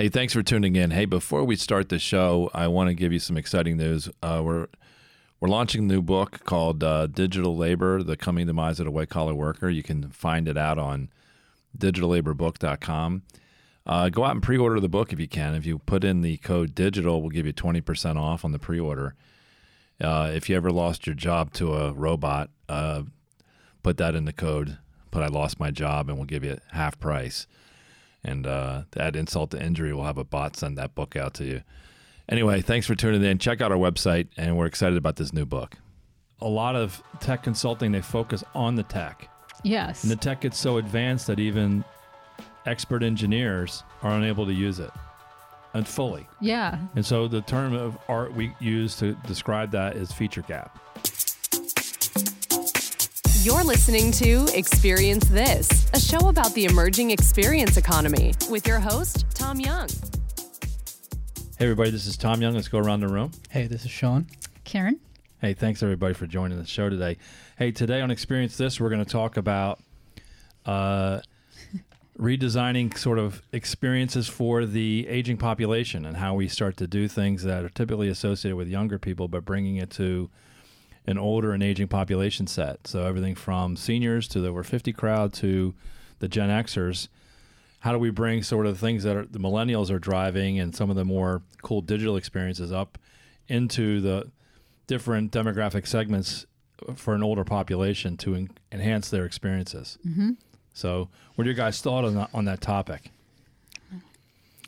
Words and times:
Hey, 0.00 0.08
thanks 0.08 0.32
for 0.32 0.42
tuning 0.42 0.76
in. 0.76 0.92
Hey, 0.92 1.04
before 1.04 1.44
we 1.44 1.56
start 1.56 1.90
the 1.90 1.98
show, 1.98 2.50
I 2.54 2.68
want 2.68 2.88
to 2.88 2.94
give 2.94 3.12
you 3.12 3.18
some 3.18 3.36
exciting 3.36 3.76
news. 3.76 4.08
Uh, 4.22 4.40
we're 4.42 4.68
we're 5.40 5.50
launching 5.50 5.82
a 5.82 5.86
new 5.86 6.00
book 6.00 6.42
called 6.44 6.82
uh, 6.82 7.06
Digital 7.06 7.54
Labor: 7.54 8.02
The 8.02 8.16
Coming 8.16 8.46
Demise 8.46 8.80
of 8.80 8.86
the 8.86 8.92
White 8.92 9.10
Collar 9.10 9.34
Worker. 9.34 9.68
You 9.68 9.82
can 9.82 10.08
find 10.08 10.48
it 10.48 10.56
out 10.56 10.78
on 10.78 11.10
digitallaborbook.com. 11.76 13.24
Uh, 13.84 14.08
go 14.08 14.24
out 14.24 14.30
and 14.30 14.42
pre-order 14.42 14.80
the 14.80 14.88
book 14.88 15.12
if 15.12 15.20
you 15.20 15.28
can. 15.28 15.54
If 15.54 15.66
you 15.66 15.80
put 15.80 16.02
in 16.02 16.22
the 16.22 16.38
code 16.38 16.74
digital, 16.74 17.20
we'll 17.20 17.28
give 17.28 17.44
you 17.44 17.52
20% 17.52 18.16
off 18.16 18.42
on 18.42 18.52
the 18.52 18.58
pre-order. 18.58 19.14
Uh, 20.00 20.30
if 20.34 20.48
you 20.48 20.56
ever 20.56 20.70
lost 20.70 21.06
your 21.06 21.14
job 21.14 21.52
to 21.52 21.74
a 21.74 21.92
robot, 21.92 22.48
uh, 22.70 23.02
put 23.82 23.98
that 23.98 24.14
in 24.14 24.24
the 24.24 24.32
code. 24.32 24.78
Put 25.10 25.22
I 25.22 25.26
lost 25.26 25.60
my 25.60 25.70
job, 25.70 26.08
and 26.08 26.16
we'll 26.16 26.24
give 26.24 26.42
you 26.42 26.58
half 26.72 26.98
price. 26.98 27.46
And 28.22 28.46
uh, 28.46 28.82
to 28.92 29.02
add 29.02 29.16
insult 29.16 29.50
to 29.52 29.62
injury, 29.62 29.94
we'll 29.94 30.04
have 30.04 30.18
a 30.18 30.24
bot 30.24 30.56
send 30.56 30.76
that 30.78 30.94
book 30.94 31.16
out 31.16 31.34
to 31.34 31.44
you. 31.44 31.62
Anyway, 32.28 32.60
thanks 32.60 32.86
for 32.86 32.94
tuning 32.94 33.22
in. 33.24 33.38
Check 33.38 33.60
out 33.60 33.72
our 33.72 33.78
website, 33.78 34.28
and 34.36 34.56
we're 34.56 34.66
excited 34.66 34.96
about 34.96 35.16
this 35.16 35.32
new 35.32 35.46
book. 35.46 35.76
A 36.40 36.48
lot 36.48 36.76
of 36.76 37.02
tech 37.20 37.42
consulting, 37.42 37.92
they 37.92 38.00
focus 38.02 38.44
on 38.54 38.76
the 38.76 38.82
tech. 38.82 39.28
Yes. 39.62 40.04
And 40.04 40.12
the 40.12 40.16
tech 40.16 40.42
gets 40.42 40.58
so 40.58 40.76
advanced 40.76 41.26
that 41.26 41.40
even 41.40 41.84
expert 42.66 43.02
engineers 43.02 43.82
are 44.02 44.12
unable 44.12 44.46
to 44.46 44.52
use 44.52 44.78
it 44.78 44.90
and 45.74 45.86
fully. 45.86 46.26
yeah. 46.40 46.78
And 46.96 47.04
so 47.04 47.28
the 47.28 47.42
term 47.42 47.74
of 47.74 47.96
art 48.08 48.34
we 48.34 48.52
use 48.58 48.96
to 48.96 49.12
describe 49.26 49.70
that 49.72 49.96
is 49.96 50.12
feature 50.12 50.42
gap. 50.42 50.78
You're 53.42 53.64
listening 53.64 54.12
to 54.12 54.46
Experience 54.54 55.24
This, 55.30 55.90
a 55.94 55.98
show 55.98 56.28
about 56.28 56.52
the 56.52 56.66
emerging 56.66 57.10
experience 57.10 57.78
economy 57.78 58.34
with 58.50 58.68
your 58.68 58.78
host, 58.78 59.24
Tom 59.32 59.58
Young. 59.58 59.88
Hey, 61.56 61.64
everybody, 61.64 61.90
this 61.90 62.06
is 62.06 62.18
Tom 62.18 62.42
Young. 62.42 62.52
Let's 62.52 62.68
go 62.68 62.76
around 62.76 63.00
the 63.00 63.08
room. 63.08 63.30
Hey, 63.48 63.66
this 63.66 63.86
is 63.86 63.90
Sean. 63.90 64.26
Karen? 64.64 65.00
Hey, 65.40 65.54
thanks 65.54 65.82
everybody 65.82 66.12
for 66.12 66.26
joining 66.26 66.58
the 66.58 66.66
show 66.66 66.90
today. 66.90 67.16
Hey, 67.56 67.72
today 67.72 68.02
on 68.02 68.10
Experience 68.10 68.58
This, 68.58 68.78
we're 68.78 68.90
going 68.90 69.02
to 69.02 69.10
talk 69.10 69.38
about 69.38 69.80
uh, 70.66 71.20
redesigning 72.18 72.94
sort 72.98 73.18
of 73.18 73.40
experiences 73.52 74.28
for 74.28 74.66
the 74.66 75.08
aging 75.08 75.38
population 75.38 76.04
and 76.04 76.18
how 76.18 76.34
we 76.34 76.46
start 76.46 76.76
to 76.76 76.86
do 76.86 77.08
things 77.08 77.44
that 77.44 77.64
are 77.64 77.70
typically 77.70 78.10
associated 78.10 78.56
with 78.56 78.68
younger 78.68 78.98
people, 78.98 79.28
but 79.28 79.46
bringing 79.46 79.76
it 79.76 79.88
to 79.92 80.28
an 81.06 81.18
older 81.18 81.52
and 81.52 81.62
aging 81.62 81.88
population 81.88 82.46
set. 82.46 82.86
So 82.86 83.04
everything 83.04 83.34
from 83.34 83.76
seniors 83.76 84.28
to 84.28 84.40
the 84.40 84.48
over 84.48 84.62
50 84.62 84.92
crowd 84.92 85.32
to 85.34 85.74
the 86.18 86.28
Gen 86.28 86.48
Xers. 86.48 87.08
How 87.80 87.92
do 87.92 87.98
we 87.98 88.10
bring 88.10 88.42
sort 88.42 88.66
of 88.66 88.74
the 88.74 88.80
things 88.80 89.04
that 89.04 89.16
are, 89.16 89.24
the 89.24 89.38
millennials 89.38 89.90
are 89.90 89.98
driving 89.98 90.58
and 90.58 90.74
some 90.74 90.90
of 90.90 90.96
the 90.96 91.04
more 91.04 91.42
cool 91.62 91.80
digital 91.80 92.16
experiences 92.16 92.70
up 92.70 92.98
into 93.48 94.00
the 94.00 94.30
different 94.86 95.32
demographic 95.32 95.86
segments 95.86 96.46
for 96.94 97.14
an 97.14 97.22
older 97.22 97.44
population 97.44 98.16
to 98.18 98.34
en- 98.34 98.50
enhance 98.70 99.08
their 99.08 99.24
experiences. 99.24 99.98
Mm-hmm. 100.06 100.32
So, 100.72 101.08
what 101.34 101.44
are 101.44 101.50
your 101.50 101.54
guys' 101.54 101.80
thought 101.80 102.04
on 102.04 102.14
that, 102.14 102.30
on 102.32 102.44
that 102.44 102.60
topic? 102.60 103.10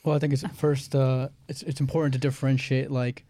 Well, 0.04 0.16
I 0.16 0.18
think 0.18 0.32
it's 0.32 0.44
first. 0.54 0.94
Uh, 0.94 1.28
it's 1.48 1.62
it's 1.62 1.80
important 1.80 2.12
to 2.14 2.18
differentiate 2.18 2.90
like 2.90 3.24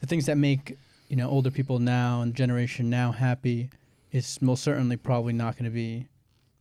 the 0.00 0.06
things 0.06 0.26
that 0.26 0.36
make 0.36 0.78
you 1.08 1.16
know 1.16 1.28
older 1.28 1.50
people 1.50 1.78
now 1.78 2.22
and 2.22 2.34
generation 2.34 2.90
now 2.90 3.12
happy 3.12 3.70
is 4.12 4.40
most 4.40 4.62
certainly 4.62 4.96
probably 4.96 5.32
not 5.32 5.56
going 5.56 5.64
to 5.64 5.74
be 5.74 6.06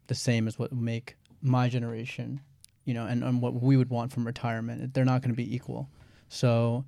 the 0.07 0.15
same 0.15 0.47
as 0.47 0.57
what 0.57 0.71
would 0.71 0.81
make 0.81 1.15
my 1.41 1.69
generation, 1.69 2.41
you 2.85 2.93
know, 2.93 3.05
and, 3.05 3.23
and 3.23 3.41
what 3.41 3.53
we 3.53 3.77
would 3.77 3.89
want 3.89 4.11
from 4.11 4.25
retirement. 4.25 4.93
They're 4.93 5.05
not 5.05 5.21
going 5.21 5.31
to 5.31 5.37
be 5.37 5.55
equal. 5.55 5.87
So, 6.29 6.85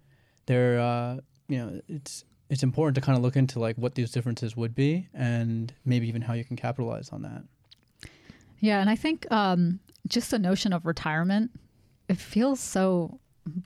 they're 0.47 0.79
uh, 0.79 1.17
you 1.47 1.57
know 1.57 1.81
it's 1.87 2.25
it's 2.49 2.63
important 2.63 2.95
to 2.95 3.01
kind 3.01 3.17
of 3.17 3.23
look 3.23 3.35
into 3.35 3.59
like 3.59 3.75
what 3.75 3.95
these 3.95 4.11
differences 4.11 4.55
would 4.55 4.75
be 4.75 5.07
and 5.13 5.73
maybe 5.83 6.07
even 6.07 6.21
how 6.21 6.33
you 6.33 6.43
can 6.43 6.55
capitalize 6.55 7.09
on 7.09 7.23
that. 7.23 7.43
Yeah, 8.59 8.79
and 8.79 8.89
I 8.89 8.95
think 8.95 9.29
um, 9.31 9.79
just 10.07 10.31
the 10.31 10.39
notion 10.39 10.73
of 10.73 10.85
retirement, 10.85 11.51
it 12.07 12.17
feels 12.17 12.59
so 12.59 13.19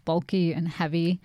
bulky 0.05 0.53
and 0.53 0.67
heavy. 0.67 1.19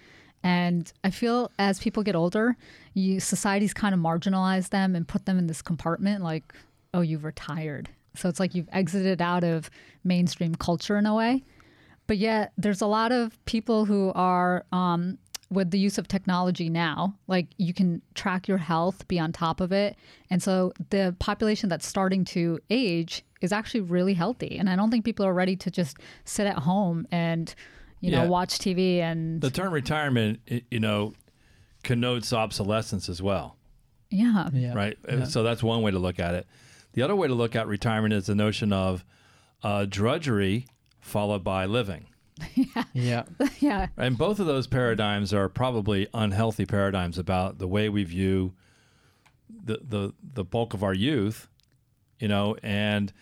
And 0.44 0.92
I 1.02 1.10
feel 1.10 1.50
as 1.58 1.80
people 1.80 2.02
get 2.02 2.14
older, 2.14 2.56
you 2.92 3.18
society's 3.18 3.72
kind 3.72 3.94
of 3.94 4.00
marginalized 4.00 4.68
them 4.68 4.94
and 4.94 5.08
put 5.08 5.24
them 5.24 5.38
in 5.38 5.46
this 5.46 5.62
compartment 5.62 6.22
like, 6.22 6.52
oh, 6.92 7.00
you've 7.00 7.24
retired. 7.24 7.88
So 8.14 8.28
it's 8.28 8.38
like 8.38 8.54
you've 8.54 8.68
exited 8.70 9.22
out 9.22 9.42
of 9.42 9.70
mainstream 10.04 10.54
culture 10.54 10.98
in 10.98 11.06
a 11.06 11.14
way. 11.14 11.42
But 12.06 12.18
yet 12.18 12.52
there's 12.58 12.82
a 12.82 12.86
lot 12.86 13.10
of 13.10 13.42
people 13.46 13.86
who 13.86 14.12
are 14.14 14.66
um, 14.70 15.16
with 15.50 15.70
the 15.70 15.78
use 15.78 15.96
of 15.96 16.08
technology 16.08 16.68
now, 16.68 17.14
like 17.26 17.46
you 17.56 17.72
can 17.72 18.02
track 18.14 18.46
your 18.46 18.58
health, 18.58 19.08
be 19.08 19.18
on 19.18 19.32
top 19.32 19.62
of 19.62 19.72
it. 19.72 19.96
And 20.28 20.42
so 20.42 20.74
the 20.90 21.16
population 21.20 21.70
that's 21.70 21.86
starting 21.86 22.24
to 22.26 22.58
age 22.68 23.24
is 23.40 23.50
actually 23.50 23.80
really 23.80 24.14
healthy. 24.14 24.58
And 24.58 24.68
I 24.68 24.76
don't 24.76 24.90
think 24.90 25.06
people 25.06 25.24
are 25.24 25.32
ready 25.32 25.56
to 25.56 25.70
just 25.70 25.96
sit 26.26 26.46
at 26.46 26.58
home 26.58 27.06
and, 27.10 27.54
you 28.04 28.12
Yeah. 28.12 28.24
know, 28.24 28.30
watch 28.30 28.58
TV 28.58 28.98
and 29.00 29.40
The 29.40 29.50
term 29.50 29.72
retirement, 29.72 30.40
you 30.70 30.80
know, 30.80 31.14
connotes 31.82 32.32
obsolescence 32.32 33.08
as 33.08 33.20
well, 33.22 33.56
yeah. 34.10 34.48
Yeah. 34.52 34.74
right? 34.74 34.96
Yeah. 35.08 35.24
So 35.24 35.42
that's 35.42 35.62
one 35.62 35.82
way 35.82 35.90
to 35.90 35.98
look 35.98 36.18
at 36.18 36.34
it. 36.34 36.46
The 36.92 37.02
other 37.02 37.16
way 37.16 37.28
to 37.28 37.34
look 37.34 37.56
at 37.56 37.66
retirement 37.66 38.14
is 38.14 38.26
the 38.26 38.34
notion 38.34 38.72
of 38.72 39.04
uh, 39.62 39.86
drudgery 39.88 40.66
followed 41.00 41.42
by 41.44 41.66
living. 41.66 42.06
Yeah. 42.92 43.24
Yeah. 43.60 43.86
And 43.96 44.18
both 44.18 44.38
of 44.40 44.46
those 44.46 44.66
paradigms 44.66 45.32
are 45.32 45.48
probably 45.48 46.08
unhealthy 46.12 46.66
paradigms 46.66 47.16
about 47.18 47.58
the 47.58 47.68
way 47.68 47.88
we 47.88 48.02
view 48.04 48.52
the 49.64 49.78
the 49.88 50.12
the 50.34 50.44
bulk 50.44 50.74
of 50.74 50.82
our 50.82 50.94
youth, 50.94 51.48
you 52.18 52.28
know, 52.28 52.56
and 52.62 53.12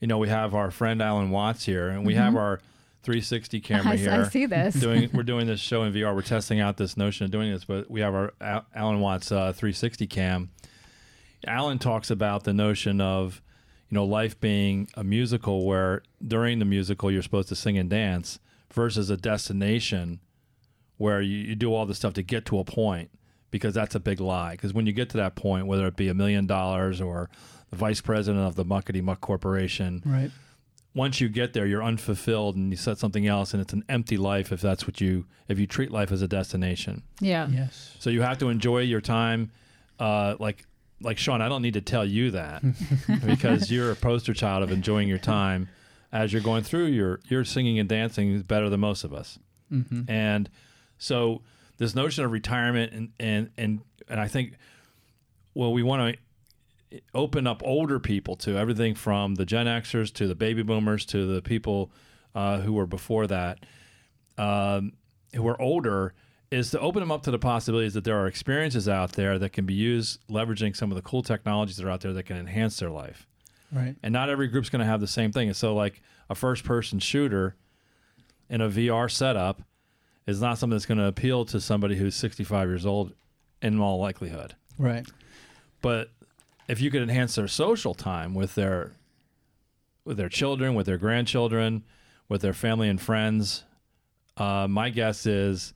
you 0.00 0.06
know, 0.06 0.18
we 0.18 0.28
have 0.28 0.54
our 0.54 0.70
friend 0.70 1.02
Alan 1.02 1.30
Watts 1.30 1.64
here 1.66 1.88
and 1.88 2.06
we 2.06 2.14
have 2.14 2.36
our 2.36 2.60
360 3.02 3.60
camera 3.62 3.92
I, 3.92 3.96
here. 3.96 4.12
I 4.12 4.28
see 4.28 4.46
this. 4.46 4.74
doing 4.74 5.10
we're 5.12 5.22
doing 5.24 5.46
this 5.46 5.60
show 5.60 5.82
in 5.84 5.92
VR. 5.92 6.14
We're 6.14 6.22
testing 6.22 6.60
out 6.60 6.76
this 6.76 6.96
notion 6.96 7.24
of 7.24 7.30
doing 7.30 7.50
this, 7.52 7.64
but 7.64 7.90
we 7.90 8.00
have 8.00 8.14
our 8.14 8.32
Alan 8.74 9.00
Watts 9.00 9.32
uh, 9.32 9.52
360 9.52 10.06
cam. 10.06 10.50
Alan 11.46 11.78
talks 11.78 12.10
about 12.10 12.44
the 12.44 12.52
notion 12.52 13.00
of 13.00 13.40
you 13.88 13.94
know 13.94 14.04
life 14.04 14.38
being 14.40 14.88
a 14.94 15.02
musical 15.04 15.64
where 15.66 16.02
during 16.26 16.58
the 16.58 16.64
musical 16.64 17.10
you're 17.10 17.22
supposed 17.22 17.48
to 17.48 17.56
sing 17.56 17.78
and 17.78 17.88
dance 17.90 18.38
versus 18.72 19.10
a 19.10 19.16
destination 19.16 20.20
where 20.98 21.20
you, 21.22 21.38
you 21.38 21.54
do 21.54 21.72
all 21.74 21.86
the 21.86 21.94
stuff 21.94 22.12
to 22.14 22.22
get 22.22 22.44
to 22.46 22.58
a 22.58 22.64
point 22.64 23.10
because 23.50 23.74
that's 23.74 23.94
a 23.94 24.00
big 24.00 24.20
lie 24.20 24.52
because 24.52 24.72
when 24.74 24.86
you 24.86 24.92
get 24.92 25.08
to 25.10 25.16
that 25.16 25.34
point 25.34 25.66
whether 25.66 25.86
it 25.86 25.96
be 25.96 26.08
a 26.08 26.14
million 26.14 26.46
dollars 26.46 27.00
or 27.00 27.30
the 27.70 27.76
vice 27.76 28.00
president 28.02 28.46
of 28.46 28.54
the 28.54 28.64
muckety 28.64 29.02
muck 29.02 29.20
corporation 29.22 30.02
Right. 30.04 30.30
Once 30.94 31.20
you 31.20 31.28
get 31.28 31.52
there, 31.52 31.66
you're 31.66 31.82
unfulfilled 31.82 32.56
and 32.56 32.70
you 32.70 32.76
set 32.76 32.98
something 32.98 33.26
else, 33.26 33.52
and 33.52 33.60
it's 33.60 33.72
an 33.72 33.84
empty 33.88 34.16
life 34.16 34.50
if 34.52 34.60
that's 34.60 34.86
what 34.86 35.00
you 35.00 35.26
if 35.48 35.58
you 35.58 35.66
treat 35.66 35.90
life 35.90 36.10
as 36.10 36.22
a 36.22 36.28
destination. 36.28 37.02
Yeah. 37.20 37.48
Yes. 37.48 37.96
So 37.98 38.10
you 38.10 38.22
have 38.22 38.38
to 38.38 38.48
enjoy 38.48 38.80
your 38.80 39.00
time, 39.00 39.52
uh, 39.98 40.36
like 40.38 40.64
like 41.00 41.18
Sean. 41.18 41.40
I 41.40 41.48
don't 41.48 41.62
need 41.62 41.74
to 41.74 41.80
tell 41.80 42.04
you 42.04 42.32
that 42.32 42.62
because 43.26 43.70
you're 43.70 43.92
a 43.92 43.96
poster 43.96 44.34
child 44.34 44.62
of 44.62 44.72
enjoying 44.72 45.08
your 45.08 45.18
time 45.18 45.68
as 46.12 46.32
you're 46.32 46.42
going 46.42 46.64
through 46.64 46.86
your 46.86 47.20
your 47.28 47.44
singing 47.44 47.78
and 47.78 47.88
dancing 47.88 48.32
is 48.32 48.42
better 48.42 48.68
than 48.68 48.80
most 48.80 49.04
of 49.04 49.14
us. 49.14 49.38
Mm-hmm. 49.72 50.10
And 50.10 50.50
so 50.98 51.42
this 51.78 51.94
notion 51.94 52.24
of 52.24 52.32
retirement 52.32 52.92
and 52.92 53.12
and 53.20 53.50
and 53.56 53.80
and 54.08 54.20
I 54.20 54.26
think 54.26 54.54
well 55.54 55.72
we 55.72 55.84
want 55.84 56.14
to 56.14 56.20
open 57.14 57.46
up 57.46 57.62
older 57.64 57.98
people 58.00 58.36
to 58.36 58.56
everything 58.56 58.94
from 58.94 59.36
the 59.36 59.44
Gen 59.46 59.66
Xers 59.66 60.12
to 60.14 60.26
the 60.26 60.34
baby 60.34 60.62
boomers 60.62 61.04
to 61.06 61.26
the 61.32 61.40
people 61.42 61.90
uh, 62.34 62.60
who 62.60 62.72
were 62.72 62.86
before 62.86 63.26
that 63.26 63.58
um, 64.38 64.92
who 65.34 65.46
are 65.46 65.60
older 65.60 66.14
is 66.50 66.70
to 66.72 66.80
open 66.80 67.00
them 67.00 67.12
up 67.12 67.22
to 67.22 67.30
the 67.30 67.38
possibilities 67.38 67.94
that 67.94 68.02
there 68.04 68.18
are 68.18 68.26
experiences 68.26 68.88
out 68.88 69.12
there 69.12 69.38
that 69.38 69.52
can 69.52 69.66
be 69.66 69.74
used 69.74 70.18
leveraging 70.28 70.74
some 70.74 70.90
of 70.90 70.96
the 70.96 71.02
cool 71.02 71.22
technologies 71.22 71.76
that 71.76 71.86
are 71.86 71.90
out 71.90 72.00
there 72.00 72.12
that 72.12 72.24
can 72.24 72.36
enhance 72.36 72.78
their 72.78 72.90
life 72.90 73.26
Right. 73.72 73.94
and 74.02 74.12
not 74.12 74.28
every 74.28 74.48
group's 74.48 74.68
going 74.68 74.80
to 74.80 74.86
have 74.86 75.00
the 75.00 75.06
same 75.06 75.30
thing. 75.30 75.46
And 75.46 75.56
so, 75.56 75.76
like 75.76 76.02
a 76.28 76.34
first 76.34 76.64
person 76.64 76.98
shooter 76.98 77.54
in 78.48 78.60
a 78.60 78.68
VR 78.68 79.08
setup 79.08 79.62
is 80.26 80.40
not 80.40 80.58
something 80.58 80.74
that's 80.74 80.86
going 80.86 80.98
to 80.98 81.06
appeal 81.06 81.44
to 81.44 81.60
somebody 81.60 81.94
who's 81.96 82.16
65 82.16 82.68
years 82.68 82.84
old 82.84 83.12
in 83.62 83.78
all 83.78 84.00
likelihood. 84.00 84.56
Right. 84.76 85.06
But 85.82 86.10
if 86.70 86.80
you 86.80 86.88
could 86.88 87.02
enhance 87.02 87.34
their 87.34 87.48
social 87.48 87.94
time 87.94 88.32
with 88.32 88.54
their 88.54 88.92
with 90.04 90.16
their 90.16 90.28
children, 90.28 90.74
with 90.74 90.86
their 90.86 90.98
grandchildren, 90.98 91.84
with 92.28 92.42
their 92.42 92.54
family 92.54 92.88
and 92.88 93.00
friends, 93.00 93.64
uh, 94.36 94.68
my 94.68 94.88
guess 94.88 95.26
is 95.26 95.74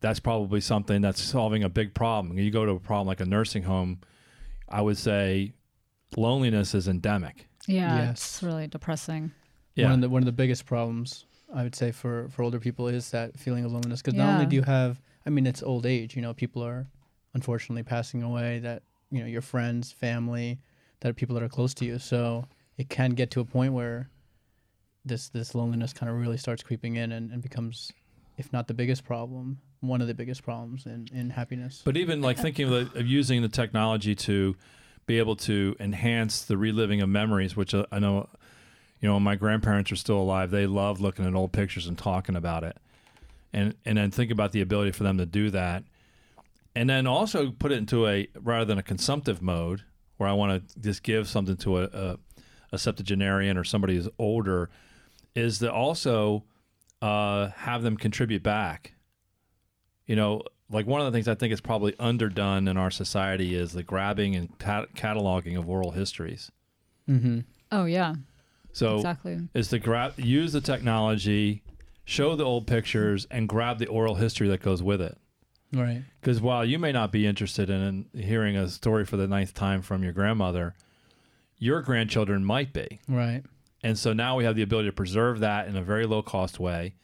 that's 0.00 0.18
probably 0.18 0.60
something 0.60 1.02
that's 1.02 1.20
solving 1.20 1.62
a 1.62 1.68
big 1.68 1.92
problem. 1.92 2.38
You 2.38 2.50
go 2.50 2.64
to 2.64 2.72
a 2.72 2.80
problem 2.80 3.06
like 3.06 3.20
a 3.20 3.26
nursing 3.26 3.64
home, 3.64 4.00
I 4.68 4.80
would 4.80 4.96
say 4.96 5.52
loneliness 6.16 6.74
is 6.74 6.88
endemic. 6.88 7.46
Yeah. 7.66 7.98
Yes. 7.98 8.12
It's 8.12 8.42
really 8.42 8.66
depressing. 8.66 9.32
Yeah. 9.74 9.86
One 9.86 9.94
of 9.94 10.00
the 10.00 10.08
one 10.08 10.22
of 10.22 10.26
the 10.26 10.32
biggest 10.32 10.64
problems 10.64 11.26
I 11.54 11.62
would 11.64 11.74
say 11.74 11.92
for 11.92 12.30
for 12.30 12.42
older 12.42 12.58
people 12.58 12.88
is 12.88 13.10
that 13.10 13.38
feeling 13.38 13.66
of 13.66 13.72
loneliness 13.72 14.00
because 14.00 14.16
not 14.16 14.34
only 14.34 14.46
do 14.46 14.56
you 14.56 14.62
have, 14.62 15.02
I 15.26 15.30
mean, 15.30 15.46
it's 15.46 15.62
old 15.62 15.84
age. 15.84 16.16
You 16.16 16.22
know, 16.22 16.32
people 16.32 16.64
are 16.64 16.86
unfortunately 17.34 17.82
passing 17.82 18.22
away. 18.22 18.60
That 18.60 18.82
you 19.10 19.20
know, 19.20 19.26
your 19.26 19.42
friends, 19.42 19.92
family, 19.92 20.60
that 21.00 21.08
are 21.08 21.14
people 21.14 21.34
that 21.34 21.42
are 21.42 21.48
close 21.48 21.74
to 21.74 21.84
you. 21.84 21.98
So 21.98 22.44
it 22.76 22.88
can 22.88 23.10
get 23.10 23.30
to 23.32 23.40
a 23.40 23.44
point 23.44 23.72
where 23.72 24.10
this 25.04 25.28
this 25.28 25.54
loneliness 25.54 25.92
kind 25.92 26.10
of 26.10 26.18
really 26.18 26.36
starts 26.36 26.62
creeping 26.62 26.96
in 26.96 27.12
and, 27.12 27.30
and 27.32 27.42
becomes, 27.42 27.92
if 28.36 28.52
not 28.52 28.68
the 28.68 28.74
biggest 28.74 29.04
problem, 29.04 29.58
one 29.80 30.00
of 30.00 30.06
the 30.06 30.14
biggest 30.14 30.42
problems 30.42 30.86
in 30.86 31.08
in 31.12 31.30
happiness. 31.30 31.82
But 31.84 31.96
even 31.96 32.20
like 32.20 32.38
thinking 32.38 32.72
of, 32.72 32.92
the, 32.92 33.00
of 33.00 33.06
using 33.06 33.42
the 33.42 33.48
technology 33.48 34.14
to 34.14 34.56
be 35.06 35.18
able 35.18 35.36
to 35.36 35.74
enhance 35.80 36.44
the 36.44 36.56
reliving 36.56 37.00
of 37.00 37.08
memories, 37.08 37.56
which 37.56 37.74
uh, 37.74 37.86
I 37.90 37.98
know, 37.98 38.28
you 39.00 39.08
know, 39.08 39.18
my 39.18 39.36
grandparents 39.36 39.90
are 39.90 39.96
still 39.96 40.18
alive, 40.18 40.50
they 40.50 40.66
love 40.66 41.00
looking 41.00 41.24
at 41.26 41.34
old 41.34 41.52
pictures 41.52 41.86
and 41.86 41.96
talking 41.96 42.36
about 42.36 42.64
it, 42.64 42.76
and 43.52 43.74
and 43.84 43.96
then 43.96 44.10
think 44.10 44.30
about 44.30 44.52
the 44.52 44.60
ability 44.60 44.92
for 44.92 45.04
them 45.04 45.18
to 45.18 45.26
do 45.26 45.50
that, 45.50 45.84
and 46.78 46.88
then 46.88 47.06
also 47.06 47.50
put 47.50 47.72
it 47.72 47.78
into 47.78 48.06
a 48.06 48.28
rather 48.40 48.64
than 48.64 48.78
a 48.78 48.82
consumptive 48.82 49.42
mode 49.42 49.82
where 50.16 50.28
I 50.28 50.32
want 50.32 50.68
to 50.68 50.80
just 50.80 51.02
give 51.02 51.28
something 51.28 51.56
to 51.58 51.78
a, 51.78 51.84
a, 51.84 52.16
a 52.72 52.78
septuagenarian 52.78 53.56
or 53.56 53.64
somebody 53.64 53.96
who's 53.96 54.08
older, 54.18 54.70
is 55.34 55.58
to 55.58 55.72
also 55.72 56.44
uh, 57.02 57.48
have 57.48 57.82
them 57.82 57.96
contribute 57.96 58.42
back 58.42 58.94
you 60.08 60.16
know, 60.16 60.42
like 60.70 60.86
one 60.86 61.00
of 61.00 61.06
the 61.06 61.16
things 61.16 61.28
I 61.28 61.34
think 61.34 61.52
is 61.52 61.60
probably 61.60 61.94
underdone 62.00 62.66
in 62.66 62.76
our 62.76 62.90
society 62.90 63.54
is 63.54 63.72
the 63.72 63.82
grabbing 63.82 64.34
and 64.34 64.58
cat- 64.58 64.94
cataloging 64.94 65.56
of 65.56 65.68
oral 65.68 65.92
histories. 65.92 66.50
mm-hmm. 67.08 67.40
Oh 67.70 67.84
yeah, 67.84 68.14
So 68.72 68.96
exactly. 68.96 69.38
is 69.52 69.68
to 69.68 69.78
grab, 69.78 70.14
use 70.16 70.52
the 70.52 70.62
technology, 70.62 71.62
show 72.06 72.34
the 72.36 72.44
old 72.44 72.66
pictures, 72.66 73.26
and 73.30 73.46
grab 73.46 73.78
the 73.78 73.86
oral 73.86 74.14
history 74.14 74.48
that 74.48 74.62
goes 74.62 74.82
with 74.82 75.02
it. 75.02 75.18
Right. 75.72 76.02
Because 76.20 76.40
while 76.40 76.64
you 76.64 76.78
may 76.78 76.92
not 76.92 77.12
be 77.12 77.26
interested 77.26 77.68
in 77.68 78.06
hearing 78.14 78.56
a 78.56 78.68
story 78.68 79.04
for 79.04 79.16
the 79.16 79.28
ninth 79.28 79.54
time 79.54 79.82
from 79.82 80.02
your 80.02 80.12
grandmother, 80.12 80.74
your 81.58 81.82
grandchildren 81.82 82.44
might 82.44 82.72
be. 82.72 83.00
Right. 83.08 83.42
And 83.82 83.98
so 83.98 84.12
now 84.12 84.36
we 84.36 84.44
have 84.44 84.56
the 84.56 84.62
ability 84.62 84.88
to 84.88 84.92
preserve 84.92 85.40
that 85.40 85.68
in 85.68 85.76
a 85.76 85.82
very 85.82 86.06
low 86.06 86.22
cost 86.22 86.58
way. 86.58 86.94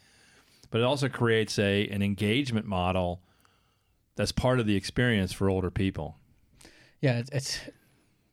But 0.70 0.80
it 0.80 0.84
also 0.84 1.08
creates 1.08 1.58
a 1.58 1.86
an 1.88 2.02
engagement 2.02 2.66
model 2.66 3.20
that's 4.16 4.32
part 4.32 4.60
of 4.60 4.66
the 4.66 4.76
experience 4.76 5.32
for 5.32 5.48
older 5.48 5.70
people. 5.70 6.16
Yeah, 7.00 7.18
it's, 7.18 7.30
it's 7.30 7.60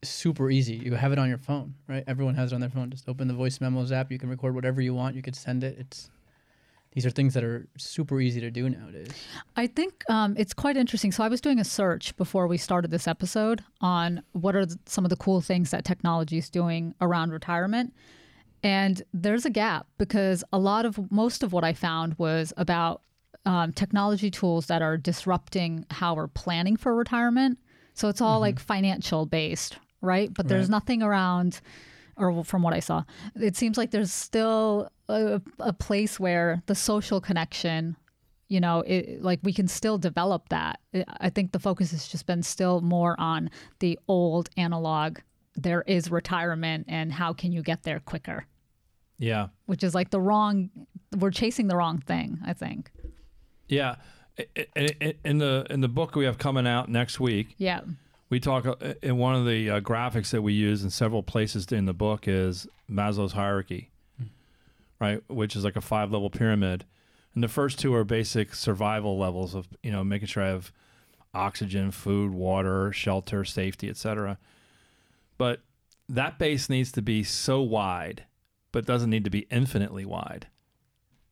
super 0.01 0.50
easy. 0.50 0.75
You 0.75 0.94
have 0.94 1.12
it 1.12 1.19
on 1.19 1.30
your 1.30 1.38
phone, 1.38 1.75
right? 1.88 2.04
Everyone 2.07 2.36
has 2.36 2.51
it 2.51 2.56
on 2.56 2.62
their 2.62 2.69
phone. 2.69 2.89
Just 2.89 3.07
open 3.07 3.27
the 3.27 3.34
voice 3.34 3.62
memos 3.62 3.92
app. 3.92 4.12
You 4.12 4.18
can 4.18 4.30
record 4.30 4.56
whatever 4.56 4.81
you 4.81 4.94
want. 4.94 5.16
You 5.16 5.22
could 5.22 5.36
send 5.36 5.63
it. 5.63 5.77
It's 5.77 6.10
these 6.93 7.05
are 7.05 7.09
things 7.09 7.33
that 7.33 7.43
are 7.43 7.67
super 7.77 8.19
easy 8.19 8.41
to 8.41 8.51
do 8.51 8.69
nowadays. 8.69 9.07
I 9.55 9.67
think 9.67 10.03
um, 10.09 10.35
it's 10.38 10.53
quite 10.53 10.75
interesting. 10.77 11.11
So 11.11 11.23
I 11.23 11.29
was 11.29 11.39
doing 11.41 11.59
a 11.59 11.63
search 11.63 12.15
before 12.17 12.47
we 12.47 12.57
started 12.57 12.91
this 12.91 13.07
episode 13.07 13.63
on 13.79 14.23
what 14.33 14.55
are 14.55 14.65
th- 14.65 14.77
some 14.85 15.05
of 15.05 15.09
the 15.09 15.15
cool 15.15 15.39
things 15.41 15.71
that 15.71 15.85
technology 15.85 16.38
is 16.38 16.49
doing 16.49 16.93
around 16.99 17.31
retirement. 17.31 17.93
And 18.63 19.01
there's 19.13 19.45
a 19.45 19.49
gap 19.49 19.88
because 19.97 20.43
a 20.53 20.59
lot 20.59 20.85
of 20.85 21.11
most 21.11 21.43
of 21.43 21.53
what 21.53 21.63
I 21.63 21.73
found 21.73 22.15
was 22.19 22.53
about 22.57 23.01
um, 23.45 23.71
technology 23.73 24.29
tools 24.29 24.67
that 24.67 24.81
are 24.83 24.97
disrupting 24.97 25.85
how 25.89 26.13
we're 26.13 26.27
planning 26.27 26.75
for 26.77 26.93
retirement. 26.95 27.57
So 27.93 28.07
it's 28.09 28.21
all 28.21 28.39
like 28.39 28.59
financial 28.59 29.25
based, 29.25 29.77
right? 30.01 30.31
But 30.33 30.47
there's 30.47 30.65
Right. 30.65 30.71
nothing 30.71 31.01
around, 31.01 31.59
or 32.18 32.44
from 32.44 32.62
what 32.62 32.74
I 32.74 32.80
saw, 32.80 33.04
it 33.36 33.56
seems 33.56 33.78
like 33.78 33.92
there's 33.92 34.12
still 34.13 34.90
a, 35.10 35.42
a 35.60 35.74
place 35.74 36.19
where 36.19 36.62
the 36.66 36.75
social 36.75 37.22
connection 37.22 37.96
you 38.48 38.60
know 38.60 38.81
it, 38.81 39.22
like 39.24 39.40
we 39.44 39.54
can 39.54 39.68
still 39.68 39.98
develop 39.98 40.50
that. 40.50 40.80
I- 41.22 41.30
think 41.30 41.54
the 41.54 41.60
focus 41.60 41.92
has 41.92 42.08
just 42.08 42.25
been 42.25 42.44
still 42.44 42.81
more 42.81 43.16
on 43.19 43.50
the 43.80 43.98
old 44.10 44.50
analog 44.58 45.19
there 45.56 45.84
is 45.88 46.12
retirement 46.12 46.86
and 46.90 47.12
how 47.13 47.34
can 47.34 47.52
you 47.52 47.62
get 47.62 47.84
there 47.84 48.00
quicker? 48.00 48.46
Yeah. 49.18 49.48
which 49.68 49.84
is 49.84 49.94
like 49.96 50.10
the 50.10 50.19
wrong 50.19 50.69
we're 51.18 51.31
chasing 51.31 51.68
the 51.68 51.75
wrong 51.75 52.00
thing 52.00 52.40
i 52.46 52.54
think. 52.54 52.92
Yeah. 53.68 53.96
In 55.24 55.38
the 55.38 55.66
in 55.69 55.81
the 55.81 55.88
book 55.88 56.16
we 56.16 56.25
have 56.25 56.38
coming 56.38 56.66
out 56.68 56.90
next 56.90 57.19
week, 57.19 57.54
yeah 57.58 57.81
we 58.31 58.39
talk 58.39 58.66
uh, 58.66 58.94
in 59.04 59.18
one 59.18 59.36
of 59.36 59.45
the 59.45 59.69
uh, 59.69 59.80
graphics 59.81 60.31
that 60.31 60.42
we 60.42 60.54
use 60.54 60.83
in 60.83 60.89
several 60.89 61.22
places 61.22 61.68
in 61.68 61.86
the 61.86 61.94
book 61.94 62.28
is 62.28 62.66
Maslow's 62.89 63.33
hierarchy, 63.33 63.92
right? 65.00 65.22
Which 65.28 65.56
is 65.56 65.66
like 65.66 65.75
a 65.75 65.81
five 65.81 66.12
level 66.12 66.30
pyramid, 66.31 66.86
and 67.36 67.44
the 67.44 67.50
first 67.50 67.78
two 67.78 67.94
are 67.94 68.06
basic 68.06 68.56
survival 68.56 69.19
levels 69.19 69.54
of 69.54 69.68
you 69.83 69.92
know 69.92 70.04
making 70.04 70.30
sure 70.30 70.44
I 70.44 70.48
have 70.48 70.72
oxygen, 71.33 71.92
food, 71.92 72.31
water, 72.31 72.92
shelter, 72.94 73.44
safety, 73.44 73.89
etc. 73.89 74.39
But 75.38 75.62
that 76.07 76.39
base 76.39 76.69
needs 76.69 76.92
to 76.94 77.01
be 77.01 77.24
so 77.24 77.62
wide, 77.62 78.24
but 78.72 78.86
doesn't 78.86 79.10
need 79.10 79.25
to 79.25 79.30
be 79.30 79.45
infinitely 79.51 80.06
wide, 80.06 80.48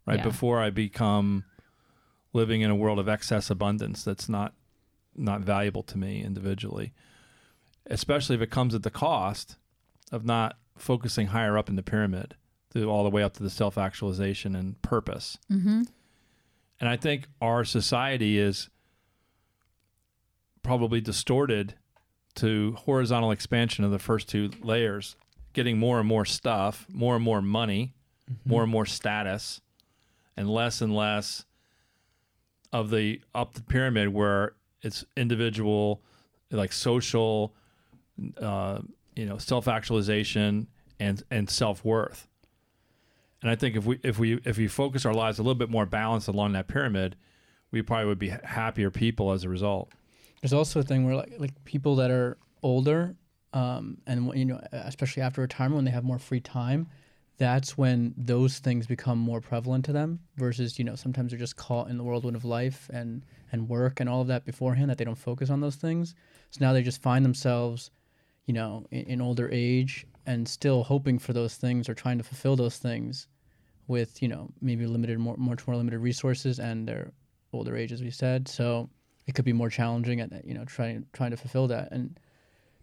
right? 0.06 0.18
Yeah. 0.18 0.24
Before 0.24 0.60
I 0.60 0.70
become 0.70 1.46
living 2.34 2.60
in 2.60 2.70
a 2.70 2.76
world 2.76 3.00
of 3.00 3.08
excess 3.08 3.50
abundance 3.50 4.04
that's 4.04 4.28
not 4.28 4.54
not 5.20 5.42
valuable 5.42 5.84
to 5.84 5.98
me 5.98 6.24
individually, 6.24 6.94
especially 7.86 8.36
if 8.36 8.42
it 8.42 8.50
comes 8.50 8.74
at 8.74 8.84
the 8.84 8.90
cost 8.90 9.58
of 10.12 10.26
not 10.26 10.58
focusing 10.78 11.28
higher 11.28 11.58
up 11.58 11.70
in 11.70 11.76
the 11.76 11.84
pyramid 11.84 12.36
to 12.74 12.90
all 12.90 13.04
the 13.04 13.10
way 13.10 13.24
up 13.24 13.34
to 13.34 13.44
the 13.44 13.50
self 13.50 13.78
actualization 13.78 14.56
and 14.56 14.82
purpose. 14.82 15.38
mm-hmm. 15.52 15.84
And 16.82 16.88
I 16.88 16.96
think 16.96 17.28
our 17.42 17.66
society 17.66 18.40
is 18.40 18.70
probably 20.64 21.02
distorted 21.02 21.74
to 22.36 22.74
horizontal 22.86 23.32
expansion 23.32 23.84
of 23.84 23.92
the 23.92 24.00
first 24.00 24.30
two 24.30 24.50
layers, 24.62 25.18
getting 25.52 25.78
more 25.78 26.00
and 26.00 26.08
more 26.08 26.24
stuff, 26.24 26.86
more 26.90 27.16
and 27.16 27.24
more 27.24 27.42
money, 27.42 27.94
more 28.46 28.64
and 28.64 28.72
more 28.72 28.86
status, 28.86 29.60
and 30.38 30.50
less 30.50 30.80
and 30.80 30.96
less 30.96 31.44
of 32.72 32.92
the 32.92 33.20
up 33.36 33.56
the 33.56 33.64
pyramid 33.64 34.10
where 34.10 34.54
it's 34.82 35.06
individual, 35.18 36.02
like 36.52 36.72
social, 36.72 37.54
uh, 38.42 38.80
you 39.16 39.26
know, 39.26 39.38
self 39.38 39.68
actualization 39.68 40.68
and 41.00 41.24
and 41.32 41.50
self 41.50 41.84
worth. 41.84 42.28
And 43.42 43.50
I 43.50 43.56
think 43.56 43.76
if 43.76 43.86
we 43.86 44.00
if 44.04 44.20
we 44.20 44.40
if 44.46 44.58
we 44.58 44.68
focus 44.68 45.06
our 45.06 45.14
lives 45.14 45.40
a 45.40 45.44
little 45.44 45.56
bit 45.56 45.70
more 45.70 45.86
balanced 45.86 46.28
along 46.28 46.54
that 46.54 46.68
pyramid, 46.68 47.16
we 47.72 47.82
probably 47.82 48.08
would 48.08 48.20
be 48.20 48.30
happier 48.30 48.90
people 48.92 49.32
as 49.32 49.44
a 49.44 49.50
result. 49.50 49.92
There's 50.42 50.54
also 50.54 50.80
a 50.80 50.84
thing 50.84 51.06
where 51.06 51.16
like 51.16 51.34
like 51.38 51.66
people 51.66 51.96
that 51.98 52.12
are 52.12 52.38
older, 52.64 53.16
um, 53.54 53.98
and 54.08 54.34
you 54.36 54.46
know, 54.46 54.62
especially 54.72 55.24
after 55.24 55.42
retirement 55.42 55.76
when 55.76 55.86
they 55.86 55.92
have 55.92 56.04
more 56.04 56.20
free 56.20 56.42
time, 56.42 56.88
that's 57.40 57.78
when 57.78 58.14
those 58.18 58.60
things 58.60 58.86
become 58.86 59.18
more 59.18 59.42
prevalent 59.42 59.86
to 59.86 59.94
them. 59.94 60.20
Versus 60.36 60.78
you 60.78 60.86
know 60.86 60.96
sometimes 60.96 61.32
they're 61.32 61.40
just 61.40 61.56
caught 61.56 61.90
in 61.90 61.98
the 61.98 62.04
whirlwind 62.04 62.36
of 62.36 62.46
life 62.46 62.90
and 62.94 63.26
and 63.52 63.68
work 63.68 64.00
and 64.00 64.08
all 64.08 64.22
of 64.22 64.28
that 64.28 64.46
beforehand 64.46 64.92
that 64.92 65.00
they 65.00 65.06
don't 65.06 65.16
focus 65.16 65.50
on 65.50 65.62
those 65.62 65.78
things. 65.78 66.14
So 66.52 66.64
now 66.64 66.74
they 66.74 66.84
just 66.84 67.02
find 67.02 67.26
themselves, 67.26 67.90
you 68.46 68.54
know, 68.54 68.86
in, 68.92 69.02
in 69.06 69.22
older 69.22 69.50
age 69.52 70.06
and 70.28 70.48
still 70.48 70.84
hoping 70.84 71.18
for 71.18 71.34
those 71.34 71.56
things 71.56 71.90
or 71.90 71.96
trying 71.96 72.20
to 72.20 72.24
fulfill 72.24 72.56
those 72.56 72.78
things 72.78 73.28
with 73.88 74.22
you 74.22 74.28
know 74.28 74.50
maybe 74.62 74.86
limited 74.86 75.18
more 75.18 75.36
much 75.38 75.66
more 75.68 75.76
limited 75.76 76.00
resources 76.00 76.60
and 76.60 76.88
their 76.88 77.12
older 77.52 77.76
age 77.76 77.92
as 77.92 78.02
we 78.02 78.12
said 78.12 78.48
so 78.48 78.88
it 79.26 79.34
could 79.34 79.44
be 79.44 79.54
more 79.54 79.70
challenging 79.70 80.22
at 80.22 80.46
you 80.46 80.54
know 80.54 80.64
trying 80.66 81.06
trying 81.14 81.32
to 81.32 81.38
fulfill 81.38 81.68
that 81.68 81.92
and 81.92 82.20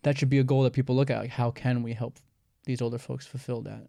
that 0.03 0.19
should 0.19 0.29
be 0.29 0.41
a 0.41 0.45
goal 0.45 0.65
that 0.65 0.73
people 0.73 0.97
look 0.97 1.11
at 1.11 1.21
like 1.21 1.31
how 1.31 1.51
can 1.51 1.83
we 1.83 1.93
help 1.93 2.19
these 2.65 2.83
older 2.83 2.99
folks 2.99 3.27
fulfill 3.27 3.63
that 3.63 3.87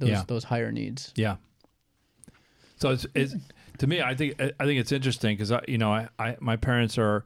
those 0.00 0.08
Yeah. 0.10 0.24
those 0.26 0.44
higher 0.44 0.72
needs 0.72 1.12
Yeah. 1.16 1.36
So 2.76 2.90
it's, 2.90 3.06
it's 3.14 3.34
to 3.78 3.86
me, 3.86 4.00
I 4.02 4.14
think 4.14 4.40
I 4.40 4.64
think 4.66 4.80
it's 4.80 4.90
interesting 4.92 5.36
because 5.36 5.52
you 5.68 5.78
know 5.78 5.92
I, 5.92 6.08
I 6.18 6.36
my 6.40 6.56
parents 6.56 6.98
are 6.98 7.24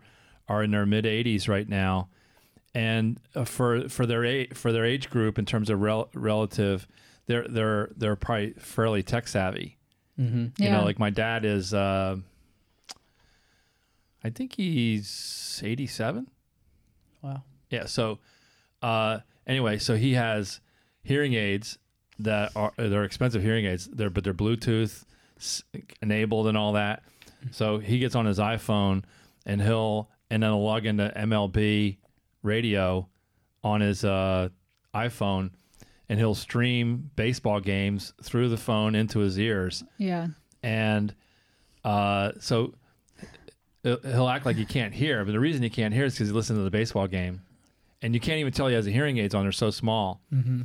are 0.48 0.62
in 0.62 0.70
their 0.70 0.84
mid 0.86 1.04
80s 1.04 1.48
right 1.48 1.68
now, 1.68 2.08
and 2.74 3.18
uh, 3.34 3.44
for 3.44 3.88
for 3.88 4.04
their 4.06 4.24
age 4.24 4.52
for 4.54 4.70
their 4.72 4.84
age 4.84 5.08
group 5.10 5.38
in 5.38 5.46
terms 5.46 5.70
of 5.70 5.80
rel- 5.80 6.10
relative, 6.14 6.86
they're 7.26 7.46
they're 7.48 7.90
they're 7.96 8.16
probably 8.16 8.52
fairly 8.58 9.02
tech 9.02 9.26
savvy. 9.28 9.78
mm-hmm. 10.18 10.42
You 10.42 10.68
Yeah. 10.68 10.78
know, 10.78 10.84
like 10.84 10.98
my 10.98 11.10
dad 11.10 11.44
is. 11.44 11.72
Uh, 11.72 12.16
I 14.22 14.30
think 14.30 14.54
he's 14.56 15.60
87. 15.64 16.28
wow 17.22 17.42
Yeah. 17.70 17.86
So, 17.86 18.18
uh, 18.82 19.18
anyway, 19.46 19.78
so 19.78 19.96
he 19.96 20.14
has 20.14 20.60
hearing 21.02 21.34
aids 21.34 21.78
that 22.20 22.52
are 22.56 22.72
they're 22.76 23.04
expensive 23.04 23.42
hearing 23.42 23.64
aids. 23.66 23.86
They're 23.92 24.10
but 24.10 24.24
they're 24.24 24.34
Bluetooth 24.34 25.04
enabled 26.02 26.46
and 26.46 26.56
all 26.56 26.72
that. 26.74 27.02
So 27.50 27.78
he 27.78 27.98
gets 27.98 28.14
on 28.14 28.24
his 28.26 28.38
iPhone 28.38 29.04
and 29.44 29.60
he'll 29.60 30.08
and 30.30 30.42
then 30.42 30.50
he'll 30.50 30.64
log 30.64 30.86
into 30.86 31.12
MLB 31.16 31.98
radio 32.42 33.08
on 33.62 33.80
his 33.80 34.04
uh, 34.04 34.48
iPhone, 34.94 35.50
and 36.08 36.18
he'll 36.18 36.34
stream 36.34 37.10
baseball 37.16 37.60
games 37.60 38.12
through 38.22 38.48
the 38.50 38.56
phone 38.56 38.94
into 38.94 39.20
his 39.20 39.38
ears, 39.38 39.82
Yeah. 39.98 40.28
and 40.62 41.14
uh, 41.82 42.32
so 42.40 42.74
he'll 43.82 44.28
act 44.28 44.44
like 44.46 44.56
he 44.56 44.64
can't 44.66 44.94
hear. 44.94 45.24
But 45.24 45.32
the 45.32 45.40
reason 45.40 45.62
he 45.62 45.70
can't 45.70 45.94
hear 45.94 46.04
is 46.04 46.14
because 46.14 46.28
he 46.28 46.34
listens 46.34 46.58
to 46.58 46.62
the 46.62 46.70
baseball 46.70 47.06
game, 47.06 47.40
and 48.02 48.12
you 48.14 48.20
can't 48.20 48.38
even 48.38 48.52
tell 48.52 48.68
he 48.68 48.74
has 48.74 48.84
the 48.86 48.92
hearing 48.92 49.18
aids 49.18 49.34
on. 49.34 49.44
They're 49.44 49.52
so 49.52 49.70
small. 49.70 50.20
Mm-hmm. 50.32 50.62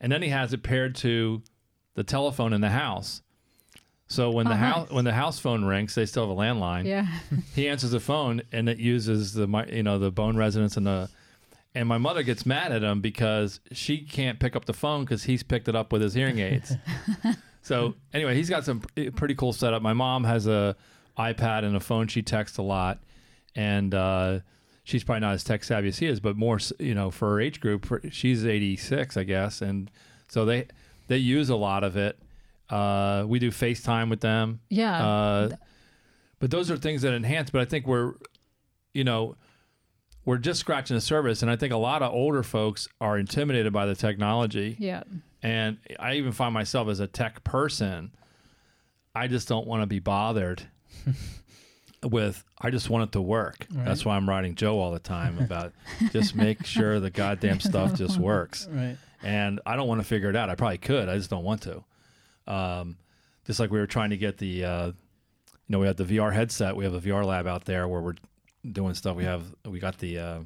And 0.00 0.10
then 0.10 0.22
he 0.22 0.28
has 0.30 0.52
it 0.52 0.62
paired 0.62 0.94
to 0.96 1.42
the 1.94 2.02
telephone 2.04 2.52
in 2.52 2.60
the 2.60 2.70
house. 2.70 3.22
So 4.08 4.30
when 4.30 4.46
Oh, 4.46 4.50
the 4.50 4.56
house 4.56 4.86
nice. 4.88 4.94
when 4.94 5.04
the 5.04 5.12
house 5.12 5.38
phone 5.38 5.64
rings, 5.64 5.94
they 5.94 6.06
still 6.06 6.28
have 6.28 6.36
a 6.36 6.40
landline. 6.40 6.84
Yeah. 6.84 7.06
He 7.54 7.68
answers 7.68 7.92
the 7.92 8.00
phone, 8.00 8.42
and 8.50 8.68
it 8.68 8.78
uses 8.78 9.34
the 9.34 9.46
you 9.72 9.82
know 9.82 9.98
the 9.98 10.10
bone 10.10 10.36
resonance 10.36 10.76
and 10.76 10.86
the. 10.86 11.08
And 11.74 11.86
my 11.88 11.98
mother 11.98 12.24
gets 12.24 12.44
mad 12.44 12.72
at 12.72 12.82
him 12.82 13.00
because 13.00 13.60
she 13.70 13.98
can't 13.98 14.40
pick 14.40 14.56
up 14.56 14.64
the 14.64 14.72
phone 14.72 15.04
because 15.04 15.22
he's 15.24 15.44
picked 15.44 15.68
it 15.68 15.76
up 15.76 15.92
with 15.92 16.02
his 16.02 16.14
hearing 16.14 16.40
aids. 16.40 16.72
so 17.62 17.94
anyway, 18.12 18.34
he's 18.34 18.50
got 18.50 18.64
some 18.64 18.80
pretty 19.14 19.36
cool 19.36 19.52
setup. 19.52 19.80
My 19.80 19.92
mom 19.92 20.24
has 20.24 20.48
a 20.48 20.74
iPad 21.16 21.64
and 21.64 21.76
a 21.76 21.80
phone. 21.80 22.08
She 22.08 22.22
texts 22.22 22.58
a 22.58 22.62
lot, 22.62 22.98
and 23.54 23.94
uh, 23.94 24.40
she's 24.84 25.04
probably 25.04 25.20
not 25.20 25.34
as 25.34 25.44
tech 25.44 25.64
savvy 25.64 25.88
as 25.88 25.98
he 25.98 26.06
is, 26.06 26.20
but 26.20 26.36
more 26.36 26.58
you 26.78 26.94
know 26.94 27.10
for 27.10 27.30
her 27.30 27.40
age 27.40 27.60
group. 27.60 27.86
For, 27.86 28.00
she's 28.10 28.44
eighty 28.44 28.76
six, 28.76 29.16
I 29.16 29.24
guess, 29.24 29.60
and 29.62 29.90
so 30.28 30.44
they 30.44 30.66
they 31.08 31.18
use 31.18 31.48
a 31.50 31.56
lot 31.56 31.84
of 31.84 31.96
it. 31.96 32.18
Uh, 32.68 33.24
we 33.26 33.38
do 33.38 33.50
FaceTime 33.50 34.10
with 34.10 34.20
them. 34.20 34.60
Yeah. 34.68 35.04
Uh, 35.04 35.50
but 36.38 36.50
those 36.50 36.70
are 36.70 36.76
things 36.76 37.02
that 37.02 37.12
enhance. 37.12 37.50
But 37.50 37.62
I 37.62 37.64
think 37.64 37.86
we're, 37.86 38.14
you 38.94 39.02
know, 39.02 39.34
we're 40.24 40.38
just 40.38 40.60
scratching 40.60 40.94
the 40.96 41.00
surface, 41.00 41.42
and 41.42 41.50
I 41.50 41.56
think 41.56 41.72
a 41.72 41.76
lot 41.76 42.02
of 42.02 42.12
older 42.12 42.42
folks 42.42 42.88
are 43.00 43.18
intimidated 43.18 43.72
by 43.72 43.86
the 43.86 43.94
technology. 43.94 44.76
yeah. 44.78 45.02
And 45.42 45.78
I 45.98 46.16
even 46.16 46.32
find 46.32 46.52
myself 46.52 46.88
as 46.88 47.00
a 47.00 47.06
tech 47.06 47.42
person, 47.44 48.12
I 49.14 49.26
just 49.26 49.48
don't 49.48 49.66
want 49.66 49.82
to 49.82 49.86
be 49.86 49.98
bothered 49.98 50.62
with. 52.02 52.44
I 52.60 52.70
just 52.70 52.88
want 52.90 53.04
it 53.08 53.12
to 53.12 53.20
work. 53.20 53.66
That's 53.70 54.04
why 54.04 54.16
I'm 54.16 54.28
writing 54.28 54.54
Joe 54.54 54.78
all 54.78 54.90
the 54.92 54.98
time 54.98 55.38
about 55.38 55.72
just 56.12 56.34
make 56.34 56.64
sure 56.66 57.00
the 57.00 57.10
goddamn 57.10 57.60
stuff 57.70 57.94
just 57.94 58.18
works 58.18 58.66
Right. 58.70 58.96
and 59.22 59.60
I 59.66 59.76
don't 59.76 59.88
want 59.88 60.00
to 60.00 60.06
figure 60.06 60.30
it 60.30 60.36
out. 60.36 60.48
I 60.50 60.54
probably 60.54 60.78
could. 60.78 61.08
I 61.08 61.16
just 61.16 61.30
don't 61.30 61.44
want 61.44 61.62
to. 61.62 61.84
Um, 62.52 62.96
just 63.46 63.60
like 63.60 63.70
we 63.70 63.78
were 63.78 63.86
trying 63.86 64.10
to 64.10 64.16
get 64.16 64.38
the, 64.38 64.64
uh, 64.64 64.86
you 64.86 64.94
know, 65.68 65.78
we 65.78 65.86
had 65.86 65.96
the 65.96 66.04
VR 66.04 66.32
headset. 66.32 66.74
We 66.76 66.84
have 66.84 66.94
a 66.94 67.00
VR 67.00 67.24
lab 67.24 67.46
out 67.46 67.64
there 67.64 67.86
where 67.88 68.00
we're 68.00 68.14
doing 68.70 68.94
stuff. 68.94 69.16
We 69.16 69.24
have 69.24 69.44
we 69.64 69.78
got 69.78 69.98
the 69.98 70.18
uh, 70.18 70.38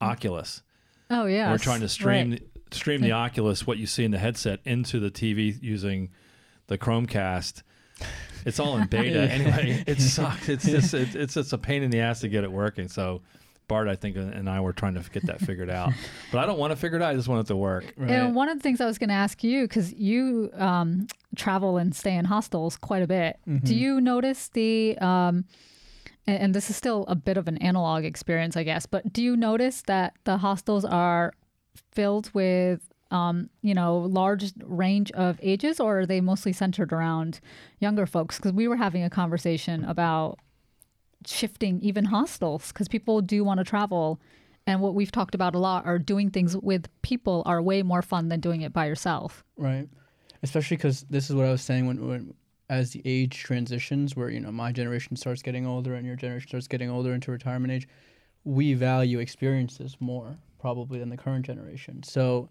Oculus. 0.00 0.62
Oh 1.10 1.26
yeah. 1.26 1.50
We're 1.50 1.58
trying 1.58 1.80
to 1.80 1.88
stream 1.88 2.30
Right. 2.32 2.42
stream 2.70 3.00
the 3.00 3.12
Oculus 3.12 3.66
what 3.66 3.78
you 3.78 3.86
see 3.86 4.04
in 4.04 4.10
the 4.10 4.18
headset 4.18 4.60
into 4.64 5.00
the 5.00 5.10
TV 5.10 5.60
using 5.62 6.10
the 6.66 6.78
Chromecast. 6.78 7.62
It's 8.44 8.60
all 8.60 8.78
in 8.78 8.86
beta 8.86 9.20
anyway. 9.30 9.84
It 9.86 10.00
sucks. 10.00 10.48
It's 10.48 10.64
just 10.64 10.94
it, 10.94 11.14
it's 11.14 11.34
just 11.34 11.52
a 11.52 11.58
pain 11.58 11.82
in 11.82 11.90
the 11.90 12.00
ass 12.00 12.20
to 12.20 12.28
get 12.28 12.44
it 12.44 12.52
working. 12.52 12.88
So. 12.88 13.22
Bart, 13.66 13.86
I 13.86 13.96
think, 13.96 14.16
and 14.16 14.48
I 14.48 14.60
were 14.60 14.72
trying 14.72 14.94
to 14.94 15.02
get 15.10 15.26
that 15.26 15.40
figured 15.40 15.68
out, 15.68 15.92
but 16.32 16.38
I 16.38 16.46
don't 16.46 16.58
want 16.58 16.70
to 16.70 16.76
figure 16.76 16.96
it 16.96 17.02
out. 17.02 17.10
I 17.10 17.14
just 17.14 17.28
want 17.28 17.42
it 17.42 17.48
to 17.48 17.56
work. 17.56 17.92
Right. 17.98 18.12
And 18.12 18.34
one 18.34 18.48
of 18.48 18.56
the 18.56 18.62
things 18.62 18.80
I 18.80 18.86
was 18.86 18.96
going 18.96 19.10
to 19.10 19.14
ask 19.14 19.44
you, 19.44 19.68
because 19.68 19.92
you 19.92 20.50
um, 20.54 21.06
travel 21.36 21.76
and 21.76 21.94
stay 21.94 22.14
in 22.14 22.24
hostels 22.24 22.78
quite 22.78 23.02
a 23.02 23.06
bit, 23.06 23.38
do 23.64 23.74
you 23.74 24.00
notice 24.00 24.48
the, 24.48 24.96
um, 25.02 25.44
and, 26.26 26.38
and 26.38 26.54
this 26.54 26.70
is 26.70 26.76
still 26.76 27.04
a 27.08 27.14
bit 27.14 27.36
of 27.36 27.46
an 27.46 27.58
analog 27.58 28.06
experience, 28.06 28.56
I 28.56 28.62
guess, 28.62 28.86
but 28.86 29.12
do 29.12 29.22
you 29.22 29.36
notice 29.36 29.82
that 29.82 30.14
the 30.24 30.38
hostels 30.38 30.86
are 30.86 31.34
filled 31.92 32.32
with, 32.32 32.80
um, 33.10 33.48
you 33.62 33.74
know, 33.74 33.98
large 33.98 34.52
range 34.62 35.10
of 35.12 35.38
ages, 35.42 35.80
or 35.80 36.00
are 36.00 36.06
they 36.06 36.20
mostly 36.20 36.52
centered 36.52 36.92
around 36.92 37.40
younger 37.80 38.06
folks? 38.06 38.36
Because 38.36 38.52
we 38.52 38.68
were 38.68 38.76
having 38.76 39.02
a 39.02 39.10
conversation 39.10 39.84
about 39.84 40.38
shifting 41.26 41.80
even 41.80 42.06
hostels 42.06 42.68
because 42.68 42.86
people 42.86 43.20
do 43.20 43.42
want 43.42 43.58
to 43.58 43.64
travel 43.64 44.20
and 44.68 44.80
what 44.80 44.94
we've 44.94 45.10
talked 45.10 45.34
about 45.34 45.54
a 45.54 45.58
lot 45.58 45.84
are 45.84 45.98
doing 45.98 46.30
things 46.30 46.56
with 46.56 46.88
people 47.02 47.42
are 47.44 47.60
way 47.60 47.82
more 47.82 48.02
fun 48.02 48.28
than 48.28 48.38
doing 48.38 48.60
it 48.60 48.72
by 48.72 48.86
yourself 48.86 49.42
Right. 49.56 49.88
Especially 50.44 50.76
because 50.76 51.02
this 51.10 51.28
is 51.28 51.34
what 51.34 51.44
I 51.44 51.50
was 51.50 51.60
saying 51.60 51.86
when, 51.86 52.06
when 52.06 52.34
as 52.70 52.90
the 52.90 53.02
age 53.04 53.38
transitions, 53.38 54.14
where 54.14 54.30
you 54.30 54.40
know 54.40 54.52
my 54.52 54.72
generation 54.72 55.16
starts 55.16 55.42
getting 55.42 55.66
older 55.66 55.94
and 55.94 56.06
your 56.06 56.16
generation 56.16 56.48
starts 56.48 56.68
getting 56.68 56.90
older 56.90 57.12
into 57.12 57.30
retirement 57.30 57.72
age, 57.72 57.88
we 58.44 58.74
value 58.74 59.18
experiences 59.18 59.96
more 60.00 60.36
probably 60.60 60.98
than 60.98 61.08
the 61.08 61.16
current 61.16 61.46
generation. 61.46 62.02
So 62.02 62.48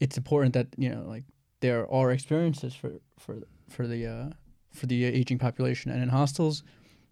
it's 0.00 0.16
important 0.16 0.54
that 0.54 0.68
you 0.76 0.88
know 0.88 1.04
like 1.06 1.24
there 1.60 1.90
are 1.92 2.10
experiences 2.12 2.74
for 2.74 2.92
for 3.18 3.38
for 3.68 3.86
the 3.86 4.06
uh, 4.06 4.30
for 4.72 4.86
the 4.86 5.04
aging 5.04 5.38
population, 5.38 5.90
and 5.90 6.02
in 6.02 6.08
hostels, 6.08 6.62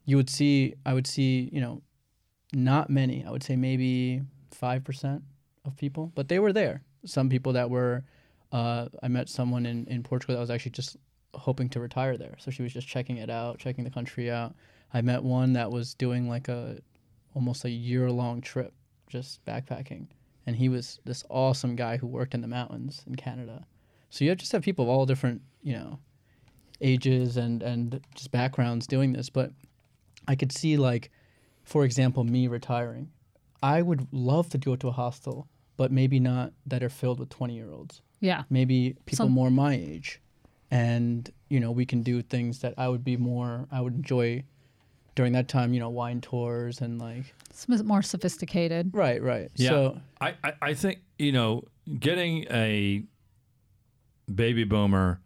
you 0.04 0.16
would 0.16 0.30
see 0.30 0.74
I 0.84 0.94
would 0.94 1.06
see 1.06 1.50
you 1.52 1.60
know 1.60 1.82
not 2.52 2.90
many. 2.90 3.24
I 3.24 3.30
would 3.30 3.42
say 3.42 3.56
maybe 3.56 4.22
five 4.50 4.84
percent 4.84 5.22
of 5.64 5.76
people, 5.76 6.12
but 6.14 6.28
they 6.28 6.38
were 6.38 6.52
there. 6.52 6.82
Some 7.04 7.28
people 7.28 7.52
that 7.54 7.70
were. 7.70 8.04
Uh, 8.52 8.88
I 9.02 9.08
met 9.08 9.28
someone 9.28 9.66
in, 9.66 9.86
in 9.86 10.04
Portugal 10.04 10.36
that 10.36 10.40
was 10.40 10.50
actually 10.50 10.70
just 10.70 10.96
hoping 11.34 11.68
to 11.70 11.80
retire 11.80 12.16
there, 12.16 12.36
so 12.38 12.50
she 12.50 12.62
was 12.62 12.72
just 12.72 12.86
checking 12.86 13.16
it 13.16 13.28
out, 13.28 13.58
checking 13.58 13.82
the 13.82 13.90
country 13.90 14.30
out. 14.30 14.54
I 14.94 15.00
met 15.02 15.22
one 15.22 15.52
that 15.54 15.70
was 15.70 15.94
doing 15.94 16.28
like 16.28 16.48
a 16.48 16.78
almost 17.34 17.64
a 17.64 17.70
year 17.70 18.10
long 18.10 18.40
trip, 18.40 18.72
just 19.08 19.44
backpacking, 19.44 20.06
and 20.46 20.56
he 20.56 20.68
was 20.68 21.00
this 21.04 21.24
awesome 21.28 21.74
guy 21.76 21.96
who 21.96 22.06
worked 22.06 22.34
in 22.34 22.40
the 22.40 22.48
mountains 22.48 23.02
in 23.06 23.16
Canada. 23.16 23.66
So 24.10 24.24
you 24.24 24.34
just 24.34 24.52
have 24.52 24.62
people 24.62 24.84
of 24.84 24.88
all 24.88 25.04
different, 25.06 25.42
you 25.62 25.72
know, 25.74 25.98
ages 26.80 27.36
and 27.36 27.62
and 27.62 28.00
just 28.14 28.30
backgrounds 28.30 28.86
doing 28.86 29.12
this, 29.12 29.30
but 29.30 29.50
I 30.28 30.34
could 30.34 30.52
see 30.52 30.76
like, 30.76 31.10
for 31.64 31.84
example, 31.84 32.24
me 32.24 32.48
retiring. 32.48 33.10
I 33.62 33.82
would 33.82 34.06
love 34.12 34.48
to 34.50 34.58
go 34.58 34.76
to 34.76 34.88
a 34.88 34.92
hostel, 34.92 35.48
but 35.76 35.90
maybe 35.90 36.20
not 36.20 36.52
that 36.66 36.82
are 36.82 36.88
filled 36.90 37.18
with 37.18 37.28
twenty 37.30 37.54
year 37.54 37.70
olds. 37.70 38.00
yeah 38.20 38.44
Maybe 38.50 38.96
people 39.06 39.26
Some- 39.26 39.32
more 39.32 39.50
my 39.50 39.74
age, 39.74 40.20
and 40.70 41.30
you 41.48 41.60
know 41.60 41.70
we 41.70 41.86
can 41.86 42.02
do 42.02 42.22
things 42.22 42.60
that 42.60 42.74
I 42.76 42.88
would 42.88 43.04
be 43.04 43.16
more 43.16 43.66
I 43.72 43.80
would 43.80 43.94
enjoy 43.94 44.44
during 45.16 45.32
that 45.32 45.48
time. 45.48 45.74
You 45.74 45.80
know, 45.80 45.90
wine 45.90 46.20
tours 46.20 46.80
and 46.80 47.00
like 47.00 47.34
it's 47.50 47.66
more 47.82 48.02
sophisticated 48.02 48.90
right, 48.94 49.20
right. 49.20 49.50
Yeah. 49.56 49.70
So 49.70 50.00
I, 50.20 50.34
I, 50.44 50.52
I 50.62 50.74
think, 50.74 51.00
you 51.18 51.32
know, 51.32 51.64
getting 51.98 52.44
a 52.50 53.02
baby 54.32 54.62
boomer 54.64 55.20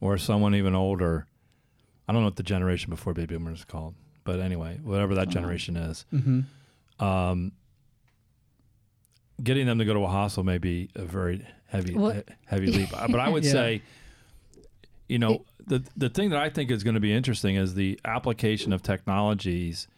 or 0.00 0.16
someone 0.16 0.54
even 0.54 0.74
older, 0.74 1.26
I 2.08 2.12
don't 2.12 2.22
know 2.22 2.26
what 2.28 2.36
the 2.36 2.42
generation 2.42 2.88
before 2.90 3.12
baby 3.14 3.34
boomer 3.36 3.52
is 3.52 3.64
called, 3.64 3.94
but 4.24 4.38
anyway, 4.40 4.78
whatever 4.82 5.14
that 5.16 5.28
generation 5.28 5.76
is, 5.76 6.04
mhm. 6.12 6.44
um, 7.00 7.52
getting 9.42 9.66
them 9.66 9.78
to 9.78 9.84
go 9.84 9.94
to 9.94 10.00
a 10.00 10.08
hostel 10.08 10.44
may 10.44 10.58
be 10.58 10.88
a 10.94 11.02
very 11.02 11.44
heavy, 11.66 11.94
Well- 11.94 12.12
he- 12.12 12.22
heavy 12.46 12.66
leap. 12.70 12.90
But 13.10 13.18
I 13.20 13.28
would 13.28 13.44
Yeah. 13.44 13.52
say, 13.52 13.82
you 15.08 15.18
know, 15.18 15.44
the 15.66 15.84
the 15.96 16.08
thing 16.08 16.30
that 16.30 16.40
I 16.40 16.50
think 16.50 16.70
is 16.70 16.82
going 16.84 16.94
to 16.94 17.00
be 17.00 17.12
interesting 17.12 17.56
is 17.56 17.74
the 17.74 17.98
application 18.04 18.72
of 18.72 18.82
technologies 18.82 19.88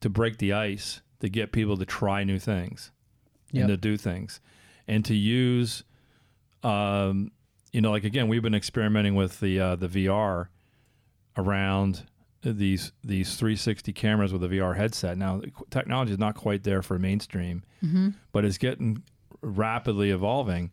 to 0.00 0.08
break 0.10 0.38
the 0.38 0.52
ice 0.52 1.00
to 1.20 1.28
get 1.28 1.50
people 1.52 1.76
to 1.76 1.84
try 1.84 2.24
new 2.24 2.38
things 2.38 2.92
Yep. 3.52 3.60
and 3.62 3.68
to 3.70 3.76
do 3.76 3.96
things. 3.96 4.40
And 4.86 5.04
to 5.06 5.14
use 5.14 5.82
um, 6.62 7.30
you 7.72 7.80
know 7.80 7.90
like 7.90 8.04
again 8.04 8.28
we've 8.28 8.42
been 8.42 8.54
experimenting 8.54 9.14
with 9.14 9.40
the 9.40 9.60
uh, 9.60 9.76
the 9.76 9.88
VR 9.88 10.48
around 11.36 12.04
these 12.42 12.92
these 13.04 13.34
360 13.36 13.92
cameras 13.92 14.32
with 14.32 14.42
a 14.44 14.48
VR 14.48 14.76
headset. 14.76 15.16
Now 15.18 15.38
the 15.38 15.50
technology 15.70 16.12
is 16.12 16.18
not 16.18 16.34
quite 16.34 16.62
there 16.64 16.82
for 16.82 16.98
mainstream 16.98 17.62
but 18.32 18.44
it's 18.44 18.58
getting 18.58 19.02
rapidly 19.40 20.10
evolving. 20.10 20.70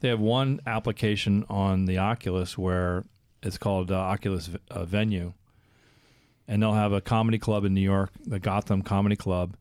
They 0.00 0.08
have 0.08 0.20
one 0.20 0.60
application 0.66 1.44
on 1.48 1.84
the 1.86 1.98
Oculus 1.98 2.56
where 2.58 3.04
it's 3.44 3.58
called 3.58 3.92
uh, 3.92 3.96
Oculus 3.96 4.46
V- 4.48 4.58
uh, 4.70 4.84
Venue 4.84 5.32
and 6.48 6.62
they'll 6.62 6.72
have 6.74 6.92
a 6.92 7.00
comedy 7.00 7.38
club 7.38 7.64
in 7.64 7.74
New 7.74 7.80
York 7.80 8.10
the 8.26 8.38
Gotham 8.38 8.82
Comedy 8.82 9.16
Club 9.16 9.56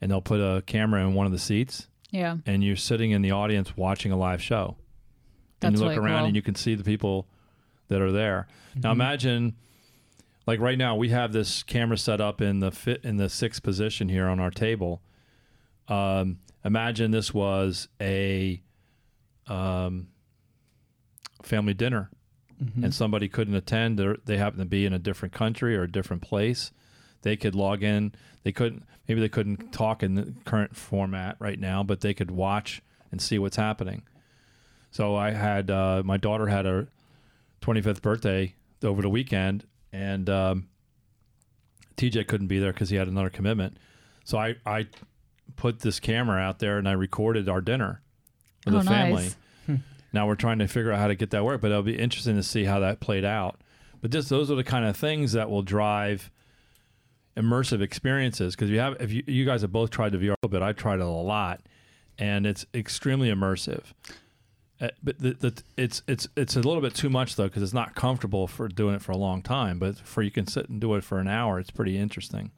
and 0.00 0.10
they'll 0.10 0.20
put 0.20 0.40
a 0.40 0.62
camera 0.62 1.00
in 1.02 1.14
one 1.14 1.26
of 1.26 1.32
the 1.32 1.38
seats 1.38 1.88
yeah 2.10 2.36
and 2.46 2.62
you're 2.62 2.76
sitting 2.76 3.10
in 3.10 3.22
the 3.22 3.32
audience 3.32 3.76
watching 3.76 4.12
a 4.12 4.16
live 4.16 4.42
show. 4.42 4.76
That's 5.60 5.70
and 5.70 5.78
you 5.78 5.84
look 5.84 5.96
really 5.96 6.06
around 6.06 6.18
cool. 6.20 6.26
and 6.26 6.36
you 6.36 6.42
can 6.42 6.54
see 6.54 6.74
the 6.74 6.84
people 6.84 7.26
that 7.88 8.00
are 8.00 8.12
there. 8.12 8.46
Now 8.76 8.92
imagine 8.92 9.54
like 10.46 10.60
right 10.60 10.76
now 10.76 10.96
we 10.96 11.08
have 11.08 11.32
this 11.32 11.62
camera 11.62 11.96
set 11.96 12.20
up 12.20 12.40
in 12.40 12.60
the 12.60 12.70
fit 12.70 13.04
in 13.04 13.16
the 13.16 13.28
sixth 13.28 13.62
position 13.62 14.08
here 14.08 14.26
on 14.26 14.40
our 14.40 14.50
table. 14.50 15.00
Um, 15.88 16.38
imagine 16.64 17.10
this 17.10 17.32
was 17.32 17.88
a 18.00 18.62
um, 19.46 20.08
family 21.42 21.74
dinner 21.74 22.10
and 22.82 22.94
somebody 22.94 23.28
couldn't 23.28 23.54
attend 23.54 24.00
or 24.00 24.16
they 24.24 24.36
happen 24.36 24.58
to 24.58 24.64
be 24.64 24.84
in 24.86 24.92
a 24.92 24.98
different 24.98 25.34
country 25.34 25.76
or 25.76 25.82
a 25.82 25.90
different 25.90 26.22
place 26.22 26.70
they 27.22 27.36
could 27.36 27.54
log 27.54 27.82
in 27.82 28.12
they 28.42 28.52
couldn't 28.52 28.84
maybe 29.08 29.20
they 29.20 29.28
couldn't 29.28 29.72
talk 29.72 30.02
in 30.02 30.14
the 30.14 30.32
current 30.44 30.76
format 30.76 31.36
right 31.38 31.58
now 31.60 31.82
but 31.82 32.00
they 32.00 32.14
could 32.14 32.30
watch 32.30 32.80
and 33.10 33.20
see 33.22 33.38
what's 33.38 33.56
happening 33.56 34.02
So 34.90 35.16
I 35.16 35.30
had 35.32 35.70
uh, 35.70 36.02
my 36.04 36.16
daughter 36.16 36.46
had 36.48 36.64
her 36.66 36.88
25th 37.60 38.02
birthday 38.02 38.54
over 38.82 39.00
the 39.02 39.08
weekend, 39.08 39.64
and 39.92 40.28
um, 40.28 40.68
TJ 41.96 42.26
couldn't 42.26 42.48
be 42.48 42.58
there 42.58 42.72
because 42.72 42.90
he 42.90 42.96
had 42.96 43.08
another 43.08 43.30
commitment. 43.30 43.76
So 44.24 44.38
I 44.38 44.56
I 44.66 44.86
put 45.56 45.80
this 45.80 46.00
camera 46.00 46.40
out 46.40 46.58
there 46.58 46.78
and 46.78 46.88
I 46.88 46.92
recorded 46.92 47.48
our 47.48 47.60
dinner 47.60 48.02
with 48.66 48.74
Oh, 48.74 48.78
the 48.78 48.84
family. 48.84 49.22
nice. 49.24 49.36
Now 50.14 50.26
we're 50.28 50.36
trying 50.36 50.60
to 50.60 50.68
figure 50.68 50.92
out 50.92 51.00
how 51.00 51.08
to 51.08 51.16
get 51.16 51.30
that 51.30 51.44
work, 51.44 51.60
but 51.60 51.72
it'll 51.72 51.82
be 51.82 51.98
interesting 51.98 52.36
to 52.36 52.42
see 52.42 52.64
how 52.64 52.78
that 52.80 53.00
played 53.00 53.24
out. 53.24 53.60
But 54.00 54.12
just 54.12 54.28
those 54.28 54.50
are 54.50 54.54
the 54.54 54.64
kind 54.64 54.84
of 54.84 54.96
things 54.96 55.32
that 55.32 55.50
will 55.50 55.62
drive 55.62 56.30
immersive 57.36 57.82
experiences 57.82 58.54
because 58.54 58.70
you 58.70 58.78
have 58.78 58.96
if 59.00 59.10
you, 59.10 59.24
you 59.26 59.44
guys 59.44 59.62
have 59.62 59.72
both 59.72 59.90
tried 59.90 60.12
the 60.12 60.18
VR 60.18 60.36
but 60.48 60.62
I've 60.62 60.76
tried 60.76 61.00
it 61.00 61.02
a 61.02 61.08
lot 61.08 61.62
and 62.16 62.46
it's 62.46 62.64
extremely 62.72 63.28
immersive. 63.28 63.82
Uh, 64.80 64.88
but 65.02 65.18
the, 65.18 65.32
the, 65.34 65.62
it's 65.76 66.02
it's 66.06 66.28
it's 66.36 66.54
a 66.54 66.60
little 66.60 66.80
bit 66.80 66.94
too 66.94 67.10
much 67.10 67.34
though 67.34 67.44
because 67.44 67.62
it's 67.62 67.72
not 67.74 67.96
comfortable 67.96 68.46
for 68.46 68.68
doing 68.68 68.94
it 68.94 69.02
for 69.02 69.12
a 69.12 69.16
long 69.16 69.42
time. 69.42 69.80
But 69.80 69.98
for 69.98 70.22
you 70.22 70.30
can 70.30 70.46
sit 70.46 70.68
and 70.68 70.80
do 70.80 70.94
it 70.94 71.02
for 71.02 71.18
an 71.18 71.26
hour, 71.28 71.58
it's 71.58 71.70
pretty 71.70 71.98
interesting. 71.98 72.52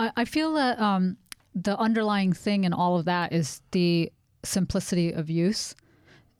I, 0.00 0.10
I 0.16 0.24
feel 0.24 0.52
that 0.54 0.80
um, 0.80 1.16
the 1.54 1.78
underlying 1.78 2.32
thing 2.32 2.64
in 2.64 2.72
all 2.72 2.98
of 2.98 3.04
that 3.04 3.32
is 3.32 3.62
the 3.70 4.12
simplicity 4.44 5.12
of 5.12 5.30
use. 5.30 5.74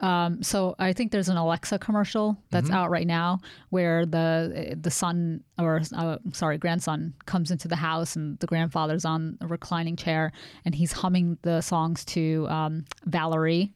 Um, 0.00 0.43
so 0.43 0.75
I 0.79 0.93
think 0.93 1.11
there's 1.11 1.31
an 1.31 1.38
Alexa 1.38 1.79
commercial 1.79 2.37
that's 2.50 2.71
out 2.71 2.91
right 2.91 3.07
now 3.07 3.41
where 3.71 4.05
the 4.05 4.76
the 4.79 4.91
son 4.91 5.43
or 5.59 5.81
uh, 5.95 6.19
sorry 6.33 6.59
grandson 6.59 7.15
comes 7.25 7.50
into 7.50 7.67
the 7.67 7.76
house 7.76 8.15
and 8.15 8.38
the 8.41 8.47
grandfather's 8.47 9.07
on 9.07 9.38
a 9.41 9.47
reclining 9.47 9.97
chair 9.97 10.33
and 10.67 10.75
he's 10.75 10.93
humming 10.93 11.38
the 11.43 11.62
songs 11.62 12.05
to 12.07 12.47
um, 12.49 12.85
Valerie. 13.07 13.73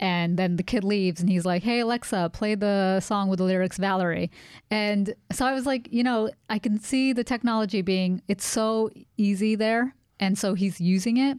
And 0.00 0.38
then 0.38 0.56
the 0.56 0.62
kid 0.62 0.82
leaves 0.82 1.20
and 1.20 1.28
he's 1.28 1.44
like, 1.44 1.62
Hey, 1.62 1.80
Alexa, 1.80 2.30
play 2.32 2.54
the 2.54 3.00
song 3.00 3.28
with 3.28 3.38
the 3.38 3.44
lyrics 3.44 3.76
Valerie. 3.76 4.30
And 4.70 5.14
so 5.30 5.44
I 5.46 5.52
was 5.52 5.66
like, 5.66 5.88
you 5.92 6.02
know, 6.02 6.30
I 6.48 6.58
can 6.58 6.80
see 6.80 7.12
the 7.12 7.22
technology 7.22 7.82
being, 7.82 8.22
it's 8.26 8.46
so 8.46 8.90
easy 9.18 9.54
there. 9.56 9.94
And 10.18 10.38
so 10.38 10.54
he's 10.54 10.80
using 10.80 11.18
it. 11.18 11.38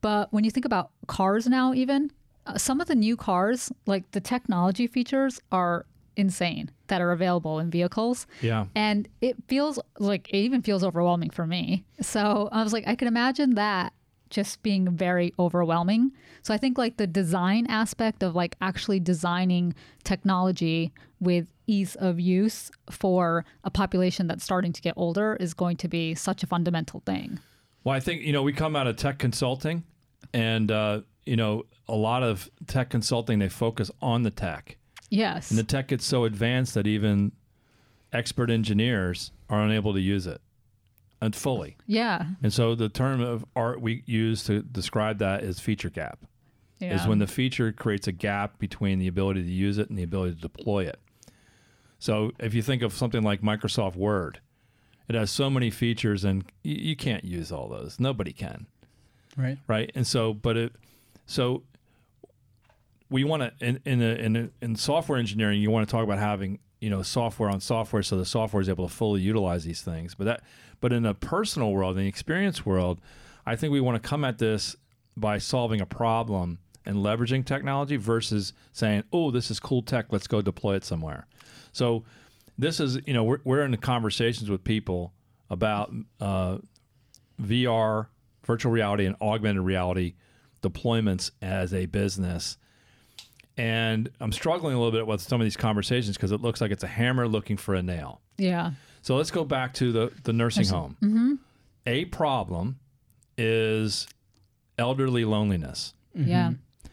But 0.00 0.32
when 0.32 0.44
you 0.44 0.52
think 0.52 0.64
about 0.66 0.92
cars 1.08 1.48
now, 1.48 1.74
even 1.74 2.12
uh, 2.46 2.58
some 2.58 2.80
of 2.80 2.88
the 2.88 2.94
new 2.94 3.16
cars, 3.16 3.72
like 3.86 4.10
the 4.12 4.20
technology 4.20 4.86
features 4.86 5.40
are 5.52 5.86
insane 6.16 6.70
that 6.86 7.00
are 7.00 7.12
available 7.12 7.58
in 7.58 7.70
vehicles. 7.70 8.26
Yeah. 8.40 8.66
And 8.74 9.08
it 9.20 9.36
feels 9.48 9.78
like 9.98 10.28
it 10.30 10.38
even 10.38 10.62
feels 10.62 10.82
overwhelming 10.82 11.30
for 11.30 11.46
me. 11.46 11.84
So 12.00 12.48
I 12.52 12.62
was 12.62 12.72
like, 12.72 12.86
I 12.86 12.94
can 12.94 13.08
imagine 13.08 13.54
that 13.54 13.92
just 14.30 14.62
being 14.62 14.90
very 14.96 15.32
overwhelming. 15.38 16.12
So 16.42 16.52
I 16.52 16.58
think 16.58 16.78
like 16.78 16.96
the 16.96 17.06
design 17.06 17.66
aspect 17.68 18.22
of 18.22 18.34
like 18.34 18.56
actually 18.60 19.00
designing 19.00 19.74
technology 20.04 20.92
with 21.20 21.52
ease 21.66 21.94
of 21.96 22.18
use 22.20 22.70
for 22.90 23.44
a 23.64 23.70
population 23.70 24.26
that's 24.26 24.44
starting 24.44 24.72
to 24.72 24.82
get 24.82 24.94
older 24.96 25.36
is 25.36 25.54
going 25.54 25.76
to 25.78 25.88
be 25.88 26.14
such 26.14 26.42
a 26.42 26.46
fundamental 26.46 27.02
thing. 27.06 27.38
Well, 27.84 27.94
I 27.94 28.00
think 28.00 28.22
you 28.22 28.32
know 28.32 28.42
we 28.42 28.52
come 28.52 28.74
out 28.74 28.88
of 28.88 28.96
tech 28.96 29.18
consulting, 29.18 29.84
and 30.32 30.72
uh, 30.72 31.02
you 31.26 31.36
know 31.36 31.64
a 31.88 31.94
lot 31.94 32.22
of 32.22 32.48
tech 32.66 32.88
consulting 32.90 33.38
they 33.38 33.48
focus 33.48 33.90
on 34.00 34.22
the 34.22 34.30
tech, 34.30 34.76
Yes. 35.10 35.50
and 35.50 35.58
the 35.58 35.64
tech 35.64 35.88
gets 35.88 36.04
so 36.04 36.24
advanced 36.24 36.74
that 36.74 36.86
even 36.86 37.32
expert 38.12 38.50
engineers 38.50 39.32
are 39.48 39.60
unable 39.62 39.92
to 39.92 40.00
use 40.00 40.26
it 40.26 40.40
and 41.20 41.34
fully. 41.34 41.76
yeah. 41.86 42.26
And 42.42 42.52
so 42.52 42.74
the 42.74 42.88
term 42.88 43.20
of 43.20 43.44
art 43.54 43.80
we 43.80 44.02
use 44.06 44.44
to 44.44 44.62
describe 44.62 45.18
that 45.18 45.42
is 45.42 45.60
feature 45.60 45.90
gap. 45.90 46.20
Yeah. 46.78 46.94
Is 47.00 47.06
when 47.06 47.18
the 47.20 47.26
feature 47.26 47.72
creates 47.72 48.06
a 48.06 48.12
gap 48.12 48.58
between 48.58 48.98
the 48.98 49.06
ability 49.06 49.42
to 49.42 49.48
use 49.50 49.78
it 49.78 49.88
and 49.88 49.98
the 49.98 50.02
ability 50.02 50.34
to 50.34 50.40
deploy 50.42 50.84
it. 50.84 51.00
So 51.98 52.32
if 52.38 52.52
you 52.52 52.60
think 52.60 52.82
of 52.82 52.92
something 52.92 53.22
like 53.22 53.40
Microsoft 53.40 53.96
Word, 53.96 54.40
it 55.08 55.14
has 55.14 55.30
so 55.30 55.48
many 55.48 55.70
features 55.70 56.22
and 56.24 56.44
you 56.62 56.94
can't 56.94 57.24
use 57.24 57.50
all 57.50 57.68
those. 57.68 57.98
Nobody 57.98 58.32
can. 58.34 58.66
Right. 59.38 59.56
right? 59.66 59.90
And 59.94 60.06
so, 60.06 60.34
but 60.34 60.56
it, 60.58 60.72
so 61.26 61.62
we 63.10 63.24
want 63.24 63.42
to 63.42 63.52
in 63.64 63.80
in 63.84 64.02
a, 64.02 64.14
in, 64.14 64.36
a, 64.36 64.50
in 64.62 64.76
software 64.76 65.18
engineering, 65.18 65.60
you 65.60 65.70
want 65.70 65.86
to 65.86 65.90
talk 65.90 66.02
about 66.04 66.18
having 66.18 66.58
you 66.80 66.90
know 66.90 67.02
software 67.02 67.50
on 67.50 67.60
software, 67.60 68.02
so 68.02 68.16
the 68.16 68.24
software 68.24 68.60
is 68.60 68.68
able 68.68 68.88
to 68.88 68.94
fully 68.94 69.20
utilize 69.20 69.64
these 69.64 69.82
things. 69.82 70.14
But 70.14 70.24
that, 70.24 70.42
but 70.80 70.92
in 70.92 71.06
a 71.06 71.14
personal 71.14 71.72
world, 71.72 71.96
in 71.96 72.04
the 72.04 72.08
experience 72.08 72.66
world, 72.66 73.00
I 73.44 73.56
think 73.56 73.72
we 73.72 73.80
want 73.80 74.02
to 74.02 74.08
come 74.08 74.24
at 74.24 74.38
this 74.38 74.76
by 75.16 75.38
solving 75.38 75.80
a 75.80 75.86
problem 75.86 76.58
and 76.84 76.96
leveraging 76.96 77.44
technology 77.44 77.96
versus 77.96 78.52
saying, 78.72 79.04
"Oh, 79.12 79.30
this 79.30 79.50
is 79.50 79.60
cool 79.60 79.82
tech. 79.82 80.06
Let's 80.10 80.26
go 80.26 80.42
deploy 80.42 80.76
it 80.76 80.84
somewhere." 80.84 81.26
So, 81.72 82.04
this 82.58 82.80
is 82.80 82.98
you 83.06 83.14
know 83.14 83.24
we're 83.24 83.40
we're 83.44 83.62
in 83.62 83.76
conversations 83.76 84.50
with 84.50 84.64
people 84.64 85.12
about 85.48 85.92
uh, 86.20 86.58
VR, 87.40 88.08
virtual 88.44 88.72
reality, 88.72 89.06
and 89.06 89.14
augmented 89.20 89.62
reality 89.62 90.14
deployments 90.62 91.30
as 91.42 91.72
a 91.72 91.86
business. 91.86 92.56
And 93.56 94.10
I'm 94.20 94.32
struggling 94.32 94.74
a 94.74 94.78
little 94.78 94.92
bit 94.92 95.06
with 95.06 95.20
some 95.20 95.40
of 95.40 95.44
these 95.44 95.56
conversations 95.56 96.16
because 96.16 96.32
it 96.32 96.40
looks 96.42 96.60
like 96.60 96.70
it's 96.70 96.84
a 96.84 96.88
hammer 96.88 97.26
looking 97.26 97.56
for 97.56 97.74
a 97.74 97.82
nail. 97.82 98.20
yeah. 98.36 98.72
So 99.02 99.14
let's 99.14 99.30
go 99.30 99.44
back 99.44 99.72
to 99.74 99.92
the, 99.92 100.12
the 100.24 100.32
nursing 100.32 100.66
home. 100.66 100.96
Mm-hmm. 101.00 101.34
A 101.86 102.06
problem 102.06 102.80
is 103.38 104.08
elderly 104.78 105.24
loneliness. 105.24 105.94
Mm-hmm. 106.16 106.28
Yeah. 106.28 106.48
Mm-hmm. 106.48 106.88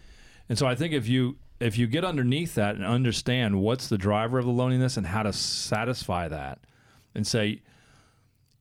And 0.49 0.57
so 0.59 0.67
I 0.67 0.75
think 0.75 0.93
if 0.93 1.07
you 1.07 1.37
if 1.59 1.77
you 1.77 1.87
get 1.87 2.05
underneath 2.05 2.53
that 2.53 2.75
and 2.75 2.85
understand 2.85 3.61
what's 3.61 3.87
the 3.87 3.97
driver 3.97 4.37
of 4.37 4.45
the 4.45 4.51
loneliness 4.51 4.95
and 4.95 5.07
how 5.07 5.23
to 5.23 5.33
satisfy 5.33 6.27
that 6.27 6.59
and 7.15 7.25
say 7.25 7.61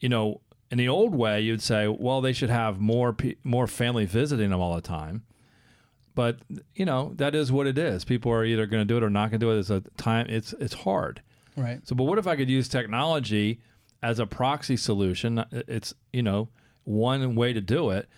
you 0.00 0.08
know 0.08 0.40
in 0.72 0.78
the 0.78 0.88
old 0.88 1.14
way 1.14 1.40
you'd 1.40 1.62
say 1.62 1.86
well 1.86 2.20
they 2.20 2.32
should 2.32 2.50
have 2.50 2.80
more 2.80 3.12
pe- 3.12 3.36
more 3.44 3.66
family 3.68 4.06
visiting 4.06 4.50
them 4.50 4.60
all 4.60 4.74
the 4.74 4.80
time 4.80 5.22
but 6.14 6.38
you 6.74 6.84
know 6.84 7.12
that 7.16 7.34
is 7.34 7.52
what 7.52 7.66
it 7.66 7.78
is 7.78 8.04
people 8.04 8.32
are 8.32 8.44
either 8.44 8.66
going 8.66 8.80
to 8.80 8.84
do 8.84 8.96
it 8.96 9.02
or 9.02 9.10
not 9.10 9.30
going 9.30 9.38
to 9.40 9.46
do 9.46 9.50
it 9.52 9.58
it's 9.58 9.70
a 9.70 9.82
time 9.96 10.26
it's 10.28 10.52
it's 10.54 10.74
hard 10.74 11.22
Right. 11.54 11.86
so, 11.86 11.94
but 11.94 12.04
what 12.04 12.18
if 12.18 12.26
I 12.26 12.34
could 12.36 12.48
use 12.48 12.66
technology 12.66 13.60
as 14.02 14.18
a 14.18 14.24
proxy 14.24 14.74
solution? 14.78 15.44
It's 15.52 15.92
you 16.10 16.22
know 16.22 16.48
one 16.84 17.34
way 17.34 17.52
to 17.52 17.60
do 17.60 17.90
it. 17.90 18.08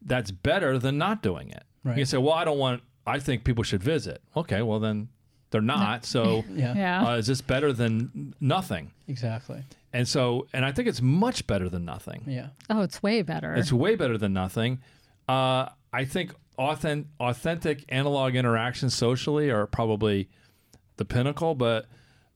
That's 0.00 0.30
better 0.30 0.78
than 0.78 0.96
not 0.96 1.20
doing 1.20 1.50
it. 1.50 1.64
Right. 1.82 1.98
You 1.98 2.04
say, 2.04 2.18
well, 2.18 2.34
I 2.34 2.44
don't 2.44 2.56
want. 2.58 2.84
I 3.04 3.18
think 3.18 3.42
people 3.42 3.64
should 3.64 3.82
visit. 3.82 4.22
Okay, 4.36 4.62
well 4.62 4.78
then 4.78 5.08
they're 5.50 5.60
not. 5.60 6.04
So, 6.06 6.44
Yeah. 6.54 6.74
Yeah. 6.76 7.04
uh, 7.08 7.16
is 7.16 7.26
this 7.26 7.40
better 7.40 7.72
than 7.72 8.32
nothing? 8.40 8.92
Exactly. 9.08 9.64
And 9.94 10.06
so, 10.08 10.48
and 10.52 10.64
I 10.64 10.72
think 10.72 10.88
it's 10.88 11.00
much 11.00 11.46
better 11.46 11.68
than 11.68 11.84
nothing. 11.84 12.24
Yeah. 12.26 12.48
oh, 12.68 12.82
it's 12.82 13.00
way 13.02 13.22
better. 13.22 13.54
It's 13.54 13.72
way 13.72 13.94
better 13.94 14.18
than 14.18 14.32
nothing. 14.32 14.80
Uh, 15.28 15.68
I 15.92 16.04
think 16.04 16.34
authentic, 16.58 17.06
authentic 17.20 17.84
analog 17.88 18.34
interactions 18.34 18.92
socially 18.94 19.50
are 19.50 19.66
probably 19.68 20.28
the 20.96 21.04
pinnacle, 21.04 21.54
but 21.54 21.86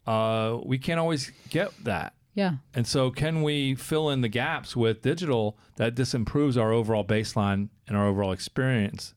uh, 0.06 0.58
we 0.64 0.78
can't 0.78 1.00
always 1.00 1.32
get 1.50 1.72
that. 1.84 2.14
yeah. 2.34 2.54
And 2.74 2.86
so, 2.86 3.10
can 3.10 3.42
we 3.42 3.74
fill 3.74 4.08
in 4.08 4.20
the 4.20 4.28
gaps 4.28 4.76
with 4.76 5.02
digital 5.02 5.58
that 5.76 5.96
this 5.96 6.14
improves 6.14 6.56
our 6.56 6.72
overall 6.72 7.04
baseline 7.04 7.68
and 7.88 7.96
our 7.96 8.06
overall 8.06 8.30
experience 8.32 9.14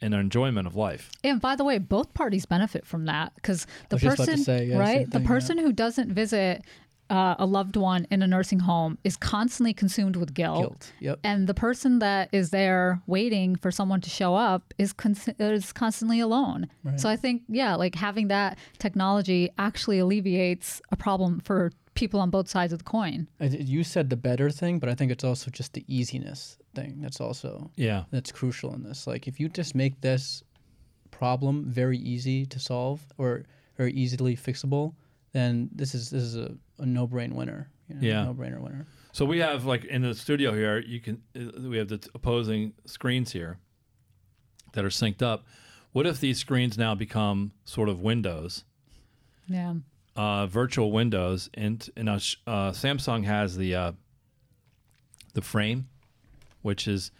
and 0.00 0.14
our 0.14 0.20
enjoyment 0.20 0.66
of 0.66 0.74
life? 0.74 1.10
And 1.22 1.40
by 1.40 1.54
the 1.56 1.64
way, 1.64 1.78
both 1.78 2.12
parties 2.12 2.44
benefit 2.44 2.84
from 2.84 3.06
that 3.06 3.34
because 3.36 3.66
the 3.88 3.96
was 3.96 4.02
just 4.02 4.16
about 4.16 4.24
to 4.24 4.30
person, 4.32 4.44
say, 4.44 4.64
yeah, 4.66 4.78
right? 4.78 4.96
same 4.98 5.10
The 5.10 5.18
thing, 5.18 5.26
person 5.26 5.58
who 5.58 5.72
doesn't 5.72 6.12
visit 6.12 6.62
uh, 7.10 7.34
a 7.38 7.46
loved 7.46 7.76
one 7.76 8.06
in 8.10 8.22
a 8.22 8.26
nursing 8.26 8.60
home 8.60 8.96
is 9.04 9.16
constantly 9.16 9.74
consumed 9.74 10.16
with 10.16 10.32
guilt. 10.34 10.60
Guilt. 10.60 10.92
Yep. 11.00 11.20
And 11.22 11.46
the 11.46 11.54
person 11.54 11.98
that 11.98 12.28
is 12.32 12.50
there 12.50 13.02
waiting 13.06 13.56
for 13.56 13.70
someone 13.70 14.00
to 14.00 14.10
show 14.10 14.34
up 14.34 14.72
is 14.78 14.92
con- 14.92 15.16
is 15.38 15.72
constantly 15.72 16.20
alone. 16.20 16.68
So 16.96 17.08
I 17.08 17.16
think, 17.16 17.42
yeah, 17.48 17.74
like 17.74 17.94
having 17.94 18.28
that 18.28 18.58
technology 18.78 19.50
actually 19.58 19.98
alleviates 19.98 20.80
a 20.90 20.96
problem 20.96 21.40
for 21.40 21.70
people 21.94 22.18
on 22.20 22.30
both 22.30 22.48
sides 22.48 22.72
of 22.72 22.78
the 22.80 22.84
coin. 22.84 23.28
You 23.38 23.84
said 23.84 24.10
the 24.10 24.16
better 24.16 24.50
thing, 24.50 24.78
but 24.78 24.88
I 24.88 24.94
think 24.94 25.12
it's 25.12 25.24
also 25.24 25.50
just 25.50 25.74
the 25.74 25.84
easiness 25.86 26.56
thing. 26.74 27.00
That's 27.00 27.20
also 27.20 27.70
Yeah. 27.76 28.04
that's 28.10 28.32
crucial 28.32 28.74
in 28.74 28.82
this. 28.82 29.06
Like 29.06 29.28
if 29.28 29.38
you 29.38 29.48
just 29.48 29.74
make 29.74 30.00
this 30.00 30.42
problem 31.10 31.64
very 31.66 31.98
easy 31.98 32.46
to 32.46 32.58
solve 32.58 33.00
or 33.18 33.44
very 33.76 33.92
easily 33.92 34.36
fixable, 34.36 34.94
then 35.32 35.68
this 35.74 35.94
is 35.94 36.10
this 36.10 36.22
is 36.22 36.36
a, 36.36 36.54
a 36.78 36.86
no 36.86 37.06
brain 37.06 37.34
winner. 37.34 37.70
You 37.88 37.94
know, 37.96 38.00
Yeah. 38.00 38.24
no 38.24 38.34
brainer 38.34 38.60
winner. 38.60 38.86
So 39.12 39.24
we 39.24 39.38
have 39.40 39.64
like 39.64 39.84
in 39.84 40.02
the 40.02 40.14
studio 40.14 40.52
here, 40.54 40.78
you 40.80 41.00
can 41.00 41.22
uh, 41.36 41.60
we 41.68 41.76
have 41.76 41.88
the 41.88 41.98
t- 41.98 42.10
opposing 42.14 42.72
screens 42.86 43.32
here 43.32 43.58
that 44.72 44.84
are 44.84 44.88
synced 44.88 45.22
up. 45.22 45.44
What 45.92 46.06
if 46.06 46.18
these 46.18 46.38
screens 46.38 46.76
now 46.78 46.94
become 46.94 47.52
sort 47.64 47.88
of 47.88 48.00
windows, 48.00 48.64
Yeah. 49.48 49.74
uh, 50.16 50.46
virtual 50.46 50.90
windows? 50.92 51.48
And 51.54 51.88
and 51.96 52.08
uh, 52.08 52.14
uh, 52.46 52.72
Samsung 52.72 53.24
has 53.24 53.56
the 53.56 53.74
uh, 53.74 53.92
the 55.34 55.42
frame, 55.42 55.88
which 56.62 56.88
is 56.88 57.10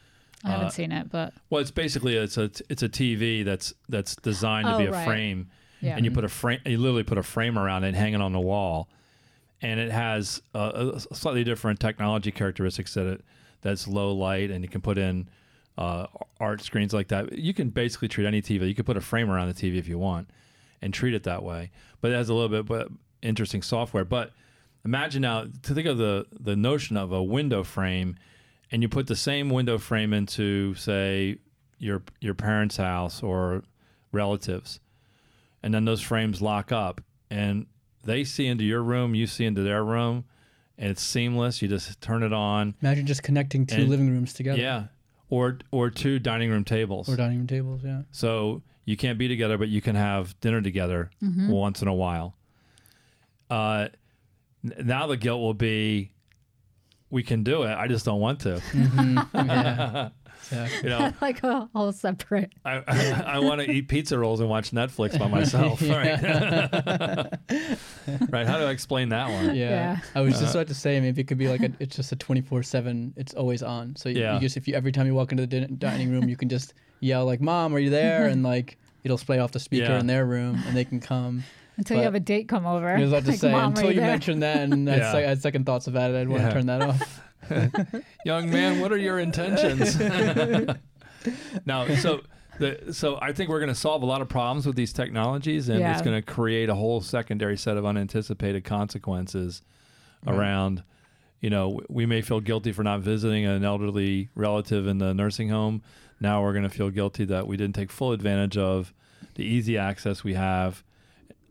I 0.44 0.50
haven't 0.50 0.66
Uh, 0.66 0.70
seen 0.70 0.92
it, 0.92 1.10
but 1.10 1.32
well, 1.50 1.60
it's 1.60 1.70
basically 1.70 2.16
it's 2.16 2.36
a 2.38 2.50
it's 2.68 2.82
a 2.82 2.88
TV 2.88 3.44
that's 3.44 3.72
that's 3.88 4.16
designed 4.16 4.66
to 4.66 4.74
Oh, 4.74 4.78
be 4.78 4.86
a 4.86 4.92
right. 4.92 5.06
frame, 5.06 5.50
Yeah. 5.80 5.96
and 5.96 6.04
you 6.04 6.10
put 6.10 6.24
a 6.24 6.28
frame. 6.28 6.60
You 6.66 6.78
literally 6.78 7.04
put 7.04 7.18
a 7.18 7.22
frame 7.22 7.58
around 7.58 7.84
it, 7.84 7.94
hanging 7.94 8.20
on 8.20 8.32
the 8.32 8.40
wall, 8.40 8.88
and 9.62 9.80
it 9.80 9.90
has 9.90 10.42
a 10.54 11.00
slightly 11.12 11.44
different 11.44 11.80
technology 11.80 12.30
characteristics 12.30 12.94
that 12.94 13.06
it 13.06 13.24
that's 13.62 13.88
low 13.88 14.12
light, 14.12 14.50
and 14.50 14.62
you 14.62 14.68
can 14.68 14.82
put 14.82 14.98
in 14.98 15.28
uh, 15.78 16.06
art 16.38 16.62
screens 16.62 16.92
like 16.92 17.08
that. 17.08 17.32
You 17.32 17.54
can 17.54 17.70
basically 17.70 18.08
treat 18.08 18.26
any 18.26 18.42
TV. 18.42 18.68
You 18.68 18.74
can 18.74 18.84
put 18.84 18.96
a 18.96 19.00
frame 19.00 19.30
around 19.30 19.48
the 19.48 19.54
TV 19.54 19.78
if 19.78 19.88
you 19.88 19.98
want, 19.98 20.30
and 20.82 20.92
treat 20.92 21.14
it 21.14 21.24
that 21.24 21.42
way. 21.42 21.70
But 22.00 22.12
it 22.12 22.14
has 22.14 22.28
a 22.28 22.34
little 22.34 22.50
bit 22.50 22.66
but 22.66 22.88
interesting 23.22 23.62
software. 23.62 24.04
But 24.04 24.32
imagine 24.84 25.22
now 25.22 25.46
to 25.62 25.74
think 25.74 25.86
of 25.86 25.98
the 25.98 26.26
the 26.38 26.56
notion 26.56 26.96
of 26.96 27.10
a 27.10 27.22
window 27.22 27.64
frame, 27.64 28.16
and 28.70 28.82
you 28.82 28.88
put 28.88 29.06
the 29.06 29.16
same 29.16 29.48
window 29.50 29.78
frame 29.78 30.12
into 30.12 30.74
say 30.74 31.38
your 31.78 32.02
your 32.20 32.34
parents' 32.34 32.76
house 32.76 33.22
or 33.22 33.62
relatives, 34.12 34.78
and 35.62 35.72
then 35.72 35.86
those 35.86 36.02
frames 36.02 36.42
lock 36.42 36.70
up, 36.70 37.00
and 37.30 37.66
they 38.04 38.24
see 38.24 38.46
into 38.46 38.64
your 38.64 38.82
room, 38.82 39.14
you 39.14 39.26
see 39.26 39.44
into 39.44 39.62
their 39.62 39.84
room, 39.84 40.24
and 40.78 40.90
it's 40.90 41.02
seamless. 41.02 41.62
You 41.62 41.68
just 41.68 42.00
turn 42.00 42.22
it 42.22 42.32
on. 42.32 42.74
Imagine 42.82 43.06
just 43.06 43.22
connecting 43.22 43.66
two 43.66 43.76
And- 43.82 43.88
living 43.88 44.10
rooms 44.10 44.32
together. 44.32 44.60
Yeah. 44.60 44.84
Or 45.30 45.58
or 45.70 45.90
two 45.90 46.18
dining 46.18 46.50
room 46.50 46.64
tables. 46.64 47.08
Or 47.08 47.16
dining 47.16 47.38
room 47.38 47.46
tables. 47.46 47.80
Yeah. 47.84 48.02
So 48.12 48.62
you 48.84 48.96
can't 48.96 49.18
be 49.18 49.26
together, 49.28 49.56
but 49.58 49.68
you 49.68 49.80
can 49.80 49.96
have 49.96 50.38
dinner 50.40 50.60
together 50.60 51.10
once 51.20 51.80
in 51.82 51.88
a 51.88 51.94
while. 51.94 52.36
Uh, 53.50 53.88
now 54.62 55.06
the 55.06 55.16
guilt 55.16 55.40
will 55.40 55.54
be, 55.54 56.10
we 57.10 57.22
can 57.22 57.42
do 57.42 57.62
it. 57.62 57.74
I 57.74 57.88
just 57.88 58.04
don't 58.04 58.20
want 58.20 58.40
to. 58.40 58.60
yeah. 59.34 60.08
Exactly. 60.50 60.90
You 60.90 60.96
know, 60.96 61.12
like 61.20 61.42
a 61.42 61.68
whole 61.74 61.92
separate. 61.92 62.52
I, 62.64 62.82
I, 63.26 63.38
want 63.38 63.60
to 63.60 63.70
eat 63.70 63.88
pizza 63.88 64.18
rolls 64.18 64.40
and 64.40 64.48
watch 64.48 64.70
Netflix 64.70 65.18
by 65.18 65.28
myself. 65.28 65.80
Right? 65.94 66.20
right? 68.30 68.46
How 68.46 68.58
do 68.58 68.64
I 68.64 68.70
explain 68.70 69.10
that 69.10 69.30
one? 69.30 69.54
Yeah. 69.54 69.70
Yeah. 69.70 69.98
I 70.14 70.20
was 70.20 70.34
just 70.34 70.44
uh-huh. 70.44 70.58
about 70.58 70.68
to 70.68 70.74
say 70.74 71.00
maybe 71.00 71.20
it 71.20 71.28
could 71.28 71.38
be 71.38 71.48
like 71.48 71.62
a, 71.62 71.70
it's 71.78 71.96
just 71.96 72.12
a 72.12 72.16
24/7 72.16 73.12
it's 73.16 73.34
always 73.34 73.62
on. 73.62 73.96
So 73.96 74.08
you, 74.08 74.20
Yeah. 74.20 74.34
you 74.34 74.40
just 74.40 74.56
if 74.56 74.66
you 74.68 74.74
every 74.74 74.92
time 74.92 75.06
you 75.06 75.14
walk 75.14 75.32
into 75.32 75.42
the 75.42 75.46
din- 75.46 75.76
dining 75.78 76.10
room 76.10 76.28
you 76.28 76.36
can 76.36 76.48
just 76.48 76.74
yell 77.00 77.24
like 77.26 77.40
mom 77.40 77.74
are 77.74 77.78
you 77.78 77.90
there 77.90 78.26
and 78.26 78.42
like 78.42 78.78
it'll 79.02 79.18
play 79.18 79.38
off 79.38 79.52
the 79.52 79.60
speaker 79.60 79.92
Yeah. 79.92 80.00
in 80.00 80.06
their 80.06 80.24
room 80.26 80.62
and 80.66 80.76
they 80.76 80.84
can 80.84 81.00
come. 81.00 81.44
Until 81.76 81.96
But- 81.96 82.00
you 82.00 82.04
have 82.04 82.14
a 82.14 82.20
date 82.20 82.48
come 82.48 82.66
over. 82.66 82.88
I 82.88 83.00
was 83.00 83.10
about 83.10 83.24
to 83.24 83.30
Like, 83.30 83.40
say 83.40 83.52
until 83.52 83.90
you 83.90 84.00
there?" 84.00 84.10
mentioned 84.10 84.42
that 84.42 84.58
and 84.58 84.88
I, 84.90 84.96
Yeah. 84.96 85.12
I 85.16 85.20
had 85.22 85.42
second 85.42 85.66
thoughts 85.66 85.86
about 85.86 86.10
it 86.10 86.16
I'd 86.20 86.28
want 86.28 86.42
Yeah. 86.42 86.48
to 86.48 86.54
turn 86.54 86.66
that 86.66 86.82
off. 86.82 87.20
young 88.24 88.50
man, 88.50 88.80
what 88.80 88.92
are 88.92 88.98
your 88.98 89.18
intentions? 89.18 89.98
now, 91.66 91.86
so 91.96 92.22
the 92.58 92.92
so 92.92 93.18
I 93.20 93.32
think 93.32 93.50
we're 93.50 93.60
going 93.60 93.72
to 93.72 93.74
solve 93.74 94.02
a 94.02 94.06
lot 94.06 94.20
of 94.20 94.28
problems 94.28 94.66
with 94.66 94.76
these 94.76 94.92
technologies, 94.92 95.68
and 95.68 95.82
it's 95.82 96.02
going 96.02 96.20
to 96.20 96.22
create 96.22 96.68
a 96.68 96.74
whole 96.74 97.00
secondary 97.00 97.56
set 97.56 97.76
of 97.76 97.84
unanticipated 97.84 98.64
consequences 98.64 99.62
around. 100.26 100.82
You 101.40 101.50
know, 101.50 101.80
we 101.90 102.06
may 102.06 102.22
feel 102.22 102.40
guilty 102.40 102.72
for 102.72 102.82
not 102.82 103.00
visiting 103.00 103.44
an 103.44 103.64
elderly 103.64 104.30
relative 104.34 104.86
in 104.86 104.98
the 104.98 105.12
nursing 105.12 105.50
home. 105.50 105.82
Now 106.20 106.42
we're 106.42 106.52
going 106.52 106.64
to 106.64 106.70
feel 106.70 106.90
guilty 106.90 107.26
that 107.26 107.46
we 107.46 107.56
didn't 107.56 107.74
take 107.74 107.92
full 107.92 108.12
advantage 108.12 108.56
of 108.56 108.94
the 109.34 109.44
easy 109.44 109.76
access 109.76 110.24
we 110.24 110.34
have. 110.34 110.82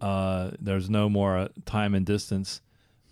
Uh, 0.02 0.52
there's 0.60 0.90
no 0.90 1.10
more 1.10 1.38
uh, 1.38 1.48
time 1.66 1.94
and 1.94 2.06
distance 2.06 2.62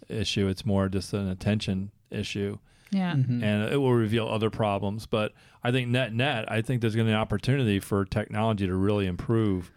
issue. 0.10 0.48
It's 0.48 0.66
more 0.66 0.90
just 0.90 1.14
an 1.14 1.30
attention 1.30 1.92
issue 2.10 2.58
Yeah. 2.92 3.14
Mhm. 3.14 3.42
and 3.42 3.72
it 3.72 3.78
will 3.78 3.94
reveal 3.94 4.28
other 4.28 4.50
problems. 4.50 5.06
But 5.06 5.32
I 5.64 5.72
think 5.72 5.90
net 5.90 6.14
net, 6.14 6.52
I 6.52 6.62
think 6.62 6.82
there's 6.82 6.94
going 6.96 7.08
to 7.08 7.12
be 7.12 7.14
an 7.14 7.20
opportunity 7.20 7.80
for 7.80 8.04
technology 8.06 8.68
to 8.68 8.76
really 8.76 9.08
improve 9.08 9.72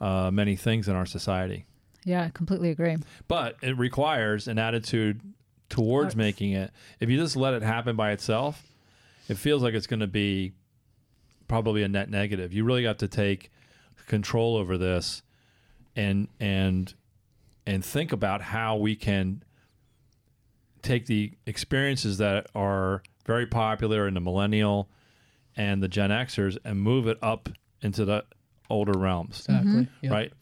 uh, 0.00 0.30
many 0.30 0.56
things 0.56 0.88
in 0.88 0.96
our 0.96 1.06
society. 1.06 1.66
Yeah. 2.04 2.24
I 2.24 2.30
completely 2.30 2.70
agree. 2.70 2.96
But 3.28 3.56
it 3.62 3.76
requires 3.78 4.48
an 4.48 4.58
attitude 4.58 5.20
towards 5.68 6.08
Yes. 6.14 6.16
making 6.16 6.52
it. 6.52 6.70
If 7.00 7.08
you 7.10 7.16
just 7.18 7.36
let 7.36 7.54
it 7.54 7.62
happen 7.62 7.96
by 7.96 8.12
itself, 8.12 8.66
it 9.28 9.36
feels 9.36 9.62
like 9.62 9.72
it's 9.74 9.86
going 9.86 10.00
to 10.00 10.06
be 10.06 10.52
probably 11.48 11.82
a 11.82 11.88
net 11.88 12.10
negative. 12.10 12.52
You 12.52 12.64
really 12.64 12.82
got 12.82 12.98
to 13.00 13.08
take 13.08 13.50
control 14.06 14.56
over 14.56 14.76
this 14.76 15.22
and 15.96 16.28
and 16.40 16.92
and 17.66 17.82
think 17.84 18.12
about 18.12 18.42
how 18.42 18.76
we 18.76 18.94
can 18.96 19.42
take 20.84 21.06
the 21.06 21.32
experiences 21.46 22.18
that 22.18 22.46
are 22.54 23.02
very 23.26 23.46
popular 23.46 24.06
in 24.06 24.14
the 24.14 24.20
millennial 24.20 24.88
and 25.56 25.82
the 25.82 25.88
Gen 25.88 26.10
Xers 26.10 26.56
and 26.64 26.80
move 26.80 27.06
it 27.06 27.18
up 27.22 27.48
into 27.82 28.04
the 28.04 28.24
older 28.70 28.98
realms 28.98 29.40
Exactly. 29.40 29.70
Mm-hmm. 29.72 29.82
Yeah. 30.06 30.10
right? 30.12 30.32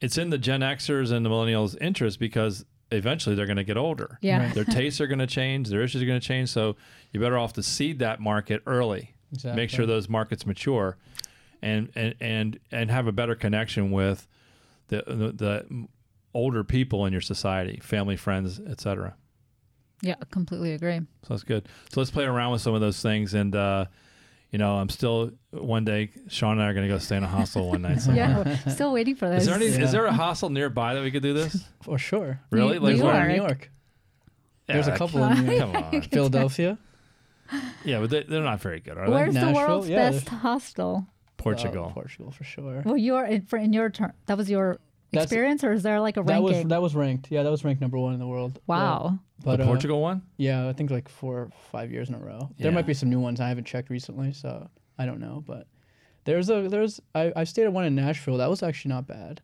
It's 0.00 0.18
in 0.18 0.30
the 0.30 0.38
Gen 0.38 0.60
Xers 0.60 1.10
and 1.12 1.24
the 1.24 1.30
millennials' 1.30 1.76
interest 1.80 2.18
because 2.18 2.64
eventually 2.92 3.34
they're 3.34 3.46
going 3.46 3.56
to 3.56 3.64
get 3.64 3.76
older. 3.76 4.18
Yeah. 4.20 4.44
Right. 4.44 4.54
Their 4.54 4.64
tastes 4.64 5.00
are 5.00 5.06
going 5.06 5.18
to 5.18 5.26
change, 5.26 5.68
their 5.68 5.82
issues 5.82 6.02
are 6.02 6.06
going 6.06 6.20
to 6.20 6.26
change. 6.26 6.50
So 6.50 6.76
you're 7.12 7.22
better 7.22 7.38
off 7.38 7.54
to 7.54 7.62
seed 7.62 7.98
that 8.00 8.20
market 8.20 8.62
early. 8.66 9.14
Exactly. 9.32 9.62
Make 9.62 9.70
sure 9.70 9.86
those 9.86 10.08
markets 10.08 10.46
mature, 10.46 10.96
and 11.60 11.90
and 11.96 12.14
and 12.20 12.58
and 12.70 12.90
have 12.90 13.06
a 13.08 13.12
better 13.12 13.34
connection 13.34 13.90
with 13.90 14.28
the 14.88 15.02
the, 15.06 15.32
the 15.32 15.86
older 16.32 16.62
people 16.62 17.04
in 17.06 17.12
your 17.12 17.20
society, 17.20 17.80
family, 17.82 18.16
friends, 18.16 18.60
etc. 18.60 19.16
Yeah. 20.02 20.16
Completely 20.30 20.72
agree. 20.72 20.98
So 20.98 21.06
that's 21.30 21.42
good. 21.42 21.68
So 21.92 22.00
let's 22.00 22.10
play 22.10 22.24
around 22.24 22.52
with 22.52 22.62
some 22.62 22.74
of 22.74 22.80
those 22.80 23.00
things 23.02 23.34
and. 23.34 23.54
uh 23.54 23.86
you 24.52 24.60
know, 24.60 24.76
I'm 24.76 24.88
still 24.88 25.32
one 25.50 25.84
day. 25.84 26.12
Sean 26.28 26.52
and 26.52 26.62
I 26.62 26.68
are 26.68 26.72
going 26.72 26.86
to 26.86 26.94
go 26.94 26.98
stay 26.98 27.16
in 27.16 27.24
a 27.24 27.26
hostel 27.26 27.68
one 27.68 27.82
night. 27.82 28.00
Somewhere. 28.00 28.44
Yeah. 28.64 28.72
Still 28.72 28.92
waiting 28.92 29.16
for 29.16 29.28
this. 29.28 29.40
Is 29.42 29.46
there 29.48 29.56
any? 29.56 29.66
Yeah. 29.66 29.80
Is 29.82 29.92
there 29.92 30.06
a 30.06 30.12
hostel 30.12 30.50
nearby 30.50 30.94
that 30.94 31.02
we 31.02 31.10
could 31.10 31.22
do 31.22 31.34
this? 31.34 31.64
For 31.82 31.98
sure. 31.98 32.40
Really? 32.50 32.78
New 32.78 32.84
like 32.86 32.96
New 32.96 33.02
where? 33.04 33.14
York. 33.16 33.28
New 33.28 33.34
York. 33.34 33.70
There's 34.68 34.86
a 34.86 34.96
couple 34.96 35.22
in 35.24 35.44
New 35.46 35.52
York. 35.52 35.72
Come 35.72 35.76
on. 35.94 36.00
Philadelphia. 36.10 36.78
Yeah, 37.84 38.00
but 38.00 38.10
they, 38.10 38.22
they're 38.22 38.40
not 38.42 38.60
very 38.60 38.80
good, 38.80 38.96
are 38.96 39.10
Where's 39.10 39.34
they? 39.34 39.40
the 39.40 39.46
Nashville? 39.46 39.68
world's 39.68 39.88
Yeah, 39.88 40.10
best 40.10 40.28
hostel? 40.28 41.06
Portugal. 41.36 41.86
Uh, 41.86 41.92
Portugal 41.92 42.30
for 42.30 42.44
sure. 42.44 42.82
Well, 42.86 42.96
you're 42.96 43.24
in, 43.26 43.42
for 43.42 43.58
in 43.58 43.72
your 43.72 43.90
turn. 43.90 44.12
That 44.26 44.38
was 44.38 44.48
your 44.48 44.66
That's- 44.68 44.80
experience, 45.12 45.64
or 45.64 45.72
is 45.72 45.82
there 45.82 46.00
like 46.00 46.16
a 46.16 46.22
That 46.22 46.42
was 46.42 46.64
that 46.64 46.82
was 46.82 46.94
ranked. 46.94 47.30
Yeah, 47.30 47.42
that 47.42 47.50
was 47.50 47.64
ranked 47.64 47.80
number 47.80 47.98
one 47.98 48.12
in 48.14 48.18
the 48.20 48.26
world. 48.26 48.60
wow. 48.66 49.18
But 49.44 49.56
the 49.58 49.64
uh, 49.64 49.66
Portugal 49.66 50.00
one? 50.00 50.22
Yeah, 50.38 50.66
I 50.68 50.72
think 50.72 50.90
like 50.90 51.08
four, 51.10 51.36
or 51.36 51.50
five 51.70 51.92
years 51.92 52.08
in 52.08 52.14
a 52.14 52.18
row. 52.18 52.48
There 52.58 52.72
might 52.72 52.86
be 52.86 52.94
some 52.94 53.10
new 53.10 53.20
ones 53.20 53.38
I 53.38 53.48
haven't 53.48 53.64
checked 53.66 53.90
recently, 53.90 54.32
so 54.32 54.68
I 54.98 55.04
don't 55.04 55.20
know. 55.20 55.44
But 55.46 55.66
there's 56.24 56.48
a 56.50 56.68
there's 56.68 57.00
I, 57.14 57.32
I 57.36 57.44
stayed 57.44 57.64
at 57.64 57.72
one 57.72 57.84
in 57.84 57.94
Nashville. 57.94 58.38
That 58.38 58.48
was 58.50 58.62
actually 58.62 58.90
not 58.90 59.06
bad. 59.06 59.42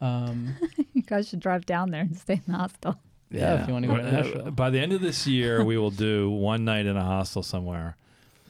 Um, 0.00 0.56
you 0.92 1.02
guys 1.02 1.28
should 1.28 1.40
drive 1.40 1.64
down 1.66 1.90
there 1.90 2.00
and 2.02 2.16
stay 2.16 2.34
in 2.34 2.42
the 2.48 2.58
hostel. 2.58 2.96
Yeah, 3.30 3.62
if 3.62 3.68
you 3.68 3.72
wanna 3.74 3.86
go 3.86 3.96
to 3.96 4.06
Uh, 4.06 4.10
Nashville. 4.10 4.50
By 4.50 4.70
the 4.70 4.80
end 4.80 4.92
of 4.92 5.00
this 5.00 5.26
year, 5.26 5.62
we 5.64 5.78
will 5.78 5.92
do 5.92 6.28
one 6.30 6.64
night 6.64 6.86
in 6.86 6.96
a 6.96 7.04
hostel 7.04 7.42
somewhere. 7.44 7.96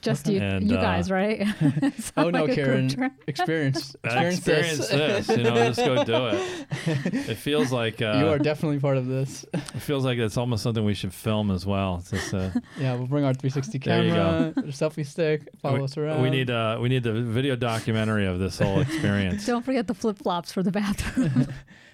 Just 0.02 0.28
you, 0.28 0.40
And, 0.40 0.70
you 0.70 0.76
uh, 0.76 0.80
guys, 0.80 1.10
right? 1.10 1.46
Oh 2.16 2.30
no, 2.30 2.44
like 2.44 2.54
Karen, 2.54 2.86
experience 3.26 3.94
Experience, 3.96 3.96
experience, 4.04 4.88
this. 4.88 5.26
this, 5.26 5.36
you 5.36 5.42
know, 5.44 5.54
just 5.72 5.78
go 5.78 6.04
do 6.04 6.26
it. 6.28 7.28
It 7.30 7.36
feels 7.36 7.70
like 7.72 8.00
uh, 8.02 8.16
you 8.18 8.28
are 8.28 8.38
definitely 8.38 8.78
part 8.80 8.96
of 8.96 9.06
this. 9.06 9.44
it 9.52 9.60
feels 9.82 10.04
like 10.04 10.18
it's 10.18 10.36
almost 10.36 10.62
something 10.62 10.84
we 10.84 10.94
should 10.94 11.14
film 11.14 11.50
as 11.50 11.64
well. 11.66 12.02
Just, 12.10 12.34
uh, 12.34 12.50
Yeah, 12.78 12.94
we'll 12.96 13.06
bring 13.06 13.24
our 13.24 13.34
360 13.34 13.78
There 13.78 14.02
you 14.04 14.10
camera, 14.12 14.52
selfie 14.68 15.06
stick, 15.06 15.48
follow 15.62 15.78
we, 15.78 15.84
us 15.84 15.96
around. 15.96 16.22
we 16.22 16.30
need 16.30 16.50
uh, 16.50 16.78
we 16.80 16.88
need 16.88 17.02
the 17.02 17.12
video 17.12 17.56
documentary 17.56 18.26
of 18.26 18.38
this 18.38 18.58
whole 18.58 18.80
experience. 18.80 19.46
Don't 19.46 19.64
forget 19.64 19.86
the 19.86 19.94
flip 19.94 20.18
flops 20.18 20.52
for 20.52 20.62
the 20.62 20.70
bathroom. 20.72 21.46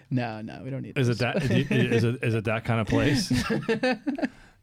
No, 0.08 0.40
no, 0.40 0.60
we 0.62 0.70
don't 0.70 0.82
need. 0.82 0.96
Is 0.96 1.08
this. 1.08 1.16
it 1.16 1.20
that? 1.20 1.42
Is 1.72 2.04
it 2.04 2.22
is 2.22 2.34
it 2.34 2.44
that 2.44 2.64
kind 2.64 2.80
of 2.80 2.86
place? 2.86 3.32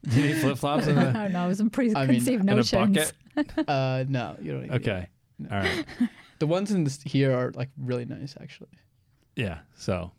Do 0.07 0.21
you 0.21 0.27
need 0.33 0.37
flip 0.41 0.57
flops 0.57 0.87
in 0.87 0.97
I 0.97 1.09
a, 1.09 1.13
don't 1.13 1.31
know. 1.33 1.45
It 1.45 1.47
was 1.49 1.57
some 1.57 1.71
I 1.73 1.79
mean, 1.79 1.95
preconceived 1.95 2.43
in 2.43 2.49
a 2.49 2.55
notions. 2.55 3.11
bucket? 3.35 3.67
Uh, 3.67 4.03
no, 4.07 4.35
you 4.41 4.51
don't. 4.51 4.61
Need 4.63 4.71
Okay, 4.73 5.07
all 5.49 5.57
right. 5.57 5.85
The 6.39 6.47
ones 6.47 6.71
in 6.71 6.83
this 6.83 7.01
here 7.03 7.33
are 7.33 7.51
like 7.51 7.69
really 7.77 8.03
nice, 8.05 8.35
actually. 8.41 8.69
Yeah. 9.35 9.59
So, 9.77 10.11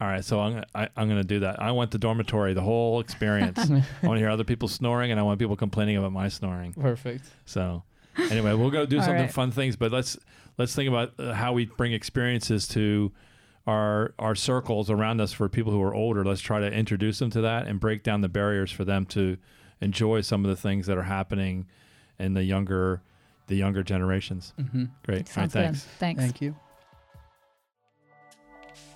all 0.00 0.08
right. 0.08 0.22
So 0.24 0.38
I'm 0.40 0.52
gonna, 0.52 0.66
I, 0.74 0.88
I'm 0.96 1.08
going 1.08 1.20
to 1.20 1.26
do 1.26 1.40
that. 1.40 1.60
I 1.62 1.70
want 1.72 1.90
the 1.90 1.98
dormitory, 1.98 2.52
the 2.52 2.60
whole 2.60 3.00
experience. 3.00 3.58
I 3.58 3.82
want 4.06 4.16
to 4.16 4.18
hear 4.18 4.28
other 4.28 4.44
people 4.44 4.68
snoring, 4.68 5.10
and 5.10 5.18
I 5.18 5.22
want 5.22 5.38
people 5.38 5.56
complaining 5.56 5.96
about 5.96 6.12
my 6.12 6.28
snoring. 6.28 6.74
Perfect. 6.74 7.24
So, 7.46 7.82
anyway, 8.18 8.52
we'll 8.54 8.70
go 8.70 8.84
do 8.84 8.98
All 8.98 9.02
something 9.04 9.22
right. 9.22 9.32
fun 9.32 9.52
things, 9.52 9.74
but 9.76 9.90
let's 9.90 10.18
let's 10.58 10.74
think 10.74 10.88
about 10.88 11.14
uh, 11.18 11.32
how 11.32 11.54
we 11.54 11.64
bring 11.66 11.92
experiences 11.92 12.68
to 12.68 13.10
our 13.70 14.12
our 14.18 14.34
circles 14.34 14.90
around 14.90 15.20
us 15.20 15.32
for 15.32 15.48
people 15.48 15.72
who 15.72 15.82
are 15.82 15.94
older. 15.94 16.24
Let's 16.24 16.40
try 16.40 16.60
to 16.60 16.70
introduce 16.72 17.18
them 17.20 17.30
to 17.30 17.40
that 17.42 17.66
and 17.68 17.78
break 17.78 18.02
down 18.02 18.20
the 18.20 18.28
barriers 18.28 18.70
for 18.72 18.84
them 18.84 19.06
to 19.06 19.36
enjoy 19.80 20.20
some 20.22 20.44
of 20.44 20.50
the 20.50 20.56
things 20.56 20.86
that 20.86 20.98
are 20.98 21.04
happening 21.04 21.66
in 22.18 22.34
the 22.34 22.42
younger 22.44 23.02
the 23.46 23.56
younger 23.56 23.82
generations. 23.82 24.52
hmm 24.56 24.84
Great. 25.04 25.28
All 25.36 25.42
right, 25.44 25.50
thanks. 25.52 25.82
good. 25.84 25.90
Thanks. 25.98 26.20
Thank 26.22 26.40
you. 26.40 26.54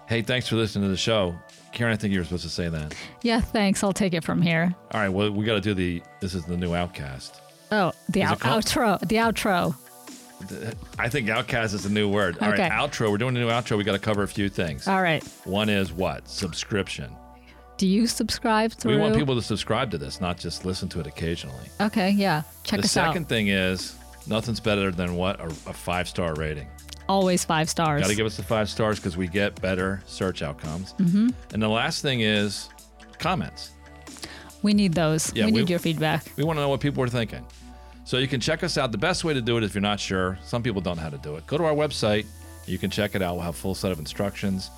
Hey, 0.06 0.20
thanks 0.22 0.48
for 0.48 0.56
listening 0.56 0.84
to 0.84 0.90
the 0.90 0.96
show. 0.98 1.34
Karen, 1.72 1.92
I 1.92 1.96
think 1.96 2.12
you 2.12 2.20
were 2.20 2.24
supposed 2.24 2.42
to 2.44 2.50
say 2.50 2.68
that. 2.68 2.94
Yeah, 3.22 3.40
thanks. 3.40 3.82
I'll 3.82 3.94
take 3.94 4.12
it 4.12 4.22
from 4.22 4.42
here. 4.42 4.74
All 4.92 5.00
right, 5.00 5.08
well, 5.08 5.30
we 5.30 5.44
got 5.46 5.54
to 5.54 5.60
do 5.62 5.72
the. 5.74 6.02
This 6.20 6.34
is 6.34 6.44
the 6.44 6.56
new 6.58 6.74
Outcast. 6.74 7.40
Oh, 7.72 7.92
the 8.10 8.22
out- 8.22 8.40
outro. 8.40 9.00
The 9.00 9.16
outro. 9.16 9.74
I 10.98 11.08
think 11.08 11.28
outcast 11.28 11.74
is 11.74 11.86
a 11.86 11.90
new 11.90 12.08
word. 12.08 12.36
All 12.40 12.50
right, 12.50 12.60
Okay. 12.60 12.68
outro. 12.68 13.10
We're 13.10 13.18
doing 13.18 13.36
a 13.36 13.40
new 13.40 13.48
outro. 13.48 13.76
We 13.78 13.84
got 13.84 13.92
to 13.92 13.98
cover 13.98 14.22
a 14.22 14.28
few 14.28 14.48
things. 14.48 14.86
All 14.88 15.00
right. 15.02 15.22
One 15.44 15.68
is 15.68 15.92
what? 15.92 16.28
Subscription. 16.28 17.10
Do 17.76 17.86
you 17.88 18.06
subscribe 18.06 18.72
through? 18.72 18.92
We 18.94 19.00
want 19.00 19.16
people 19.16 19.34
to 19.34 19.42
subscribe 19.42 19.90
to 19.92 19.98
this, 19.98 20.20
not 20.20 20.38
just 20.38 20.64
listen 20.64 20.88
to 20.90 21.00
it 21.00 21.06
occasionally. 21.06 21.64
Okay, 21.80 22.10
yeah. 22.10 22.42
Check 22.62 22.80
the 22.80 22.84
us 22.84 22.92
second 22.92 23.28
thing 23.28 23.48
is 23.48 23.96
nothing's 24.26 24.60
better 24.60 24.90
than 24.92 25.16
what 25.16 25.40
a, 25.40 25.46
a 25.46 25.72
five 25.72 26.08
star 26.08 26.34
rating. 26.34 26.68
Always 27.08 27.44
five 27.44 27.68
stars. 27.68 28.00
Got 28.02 28.08
to 28.08 28.14
give 28.14 28.26
us 28.26 28.36
the 28.36 28.42
five 28.44 28.68
stars 28.70 28.98
because 28.98 29.16
we 29.16 29.26
get 29.28 29.60
better 29.60 30.02
search 30.06 30.40
outcomes. 30.42 30.94
Mm-hmm. 30.94 31.28
And 31.52 31.62
the 31.62 31.68
last 31.68 32.00
thing 32.00 32.20
is 32.20 32.68
comments. 33.18 33.70
we 34.62 34.72
need 34.72 34.94
those. 34.94 35.34
Yeah, 35.34 35.46
we 35.46 35.52
we- 35.52 35.60
need 35.60 35.70
your 35.70 35.78
feedback. 35.80 36.24
We 36.36 36.44
want 36.44 36.56
to 36.58 36.62
know 36.62 36.68
what 36.68 36.80
people 36.80 37.02
are 37.02 37.08
thinking. 37.08 37.44
So 38.04 38.18
you 38.18 38.28
can 38.28 38.40
check 38.40 38.62
us 38.62 38.76
out. 38.76 38.92
The 38.92 38.98
best 38.98 39.24
way 39.24 39.32
to 39.34 39.40
do 39.40 39.56
it, 39.56 39.64
if 39.64 39.74
you're 39.74 39.82
not 39.82 39.98
sure, 39.98 40.38
some 40.44 40.62
people 40.62 40.80
don't 40.80 40.96
know 40.96 41.02
how 41.02 41.10
to 41.10 41.18
do 41.18 41.36
it. 41.36 41.46
Go 41.46 41.56
to 41.56 41.64
our 41.64 41.72
website. 41.74 42.26
You 42.66 42.78
can 42.78 42.90
check 42.90 43.14
it 43.14 43.22
out. 43.22 43.34
We'll 43.34 43.44
have 43.44 43.54
a 43.54 43.58
full 43.58 43.74
set 43.74 43.92
of 43.92 43.98
instructions. 43.98 44.70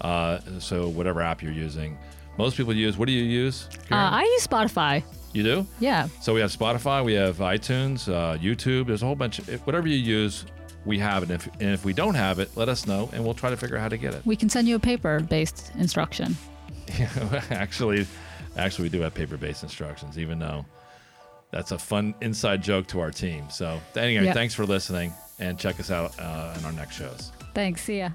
Uh, 0.00 0.40
so 0.58 0.88
whatever 0.88 1.20
app 1.20 1.42
you're 1.42 1.52
using, 1.52 1.98
most 2.38 2.56
people 2.56 2.74
use. 2.74 2.96
What 2.96 3.06
do 3.06 3.12
you 3.12 3.24
use? 3.24 3.68
Uh, 3.90 3.96
I 3.96 4.22
use 4.22 4.46
Spotify. 4.46 5.02
you 5.34 5.42
do. 5.42 5.66
Yeah. 5.78 6.08
So 6.22 6.32
we 6.32 6.40
have 6.40 6.50
Spotify, 6.50 7.04
we 7.04 7.12
have 7.14 7.36
iTunes, 7.36 8.08
uh, 8.08 8.38
YouTube. 8.38 8.86
There's 8.86 9.02
a 9.02 9.06
whole 9.06 9.14
bunch. 9.14 9.40
Of, 9.40 9.60
whatever 9.66 9.86
you 9.86 9.96
use, 9.96 10.46
we 10.86 10.98
have 10.98 11.22
it. 11.22 11.30
If, 11.30 11.46
and 11.60 11.70
if 11.70 11.84
we 11.84 11.92
don't 11.92 12.14
have 12.14 12.38
it, 12.38 12.56
let 12.56 12.70
us 12.70 12.86
know, 12.86 13.10
and 13.12 13.22
we'll 13.22 13.34
try 13.34 13.50
to 13.50 13.56
figure 13.56 13.76
out 13.76 13.82
how 13.82 13.88
to 13.88 13.98
get 13.98 14.14
it. 14.14 14.24
We 14.24 14.36
can 14.36 14.48
send 14.48 14.68
you 14.68 14.76
a 14.76 14.80
paper-based 14.80 15.72
instruction. 15.78 16.36
actually, 17.50 18.06
actually, 18.56 18.84
we 18.84 18.88
do 18.88 19.00
have 19.02 19.12
paper-based 19.14 19.62
instructions, 19.62 20.18
even 20.18 20.38
though 20.38 20.64
that's 21.50 21.72
a 21.72 21.78
fun 21.78 22.14
inside 22.20 22.62
joke 22.62 22.86
to 22.88 23.00
our 23.00 23.10
team. 23.10 23.48
So 23.50 23.80
anyway, 23.96 24.26
Yep. 24.26 24.34
thanks 24.34 24.54
for 24.54 24.64
listening, 24.66 25.12
and 25.38 25.58
check 25.58 25.80
us 25.80 25.90
out 25.90 26.18
uh, 26.18 26.54
in 26.58 26.64
our 26.64 26.72
next 26.72 26.96
shows. 26.96 27.32
Thanks. 27.54 27.82
See 27.82 27.98
ya. 27.98 28.10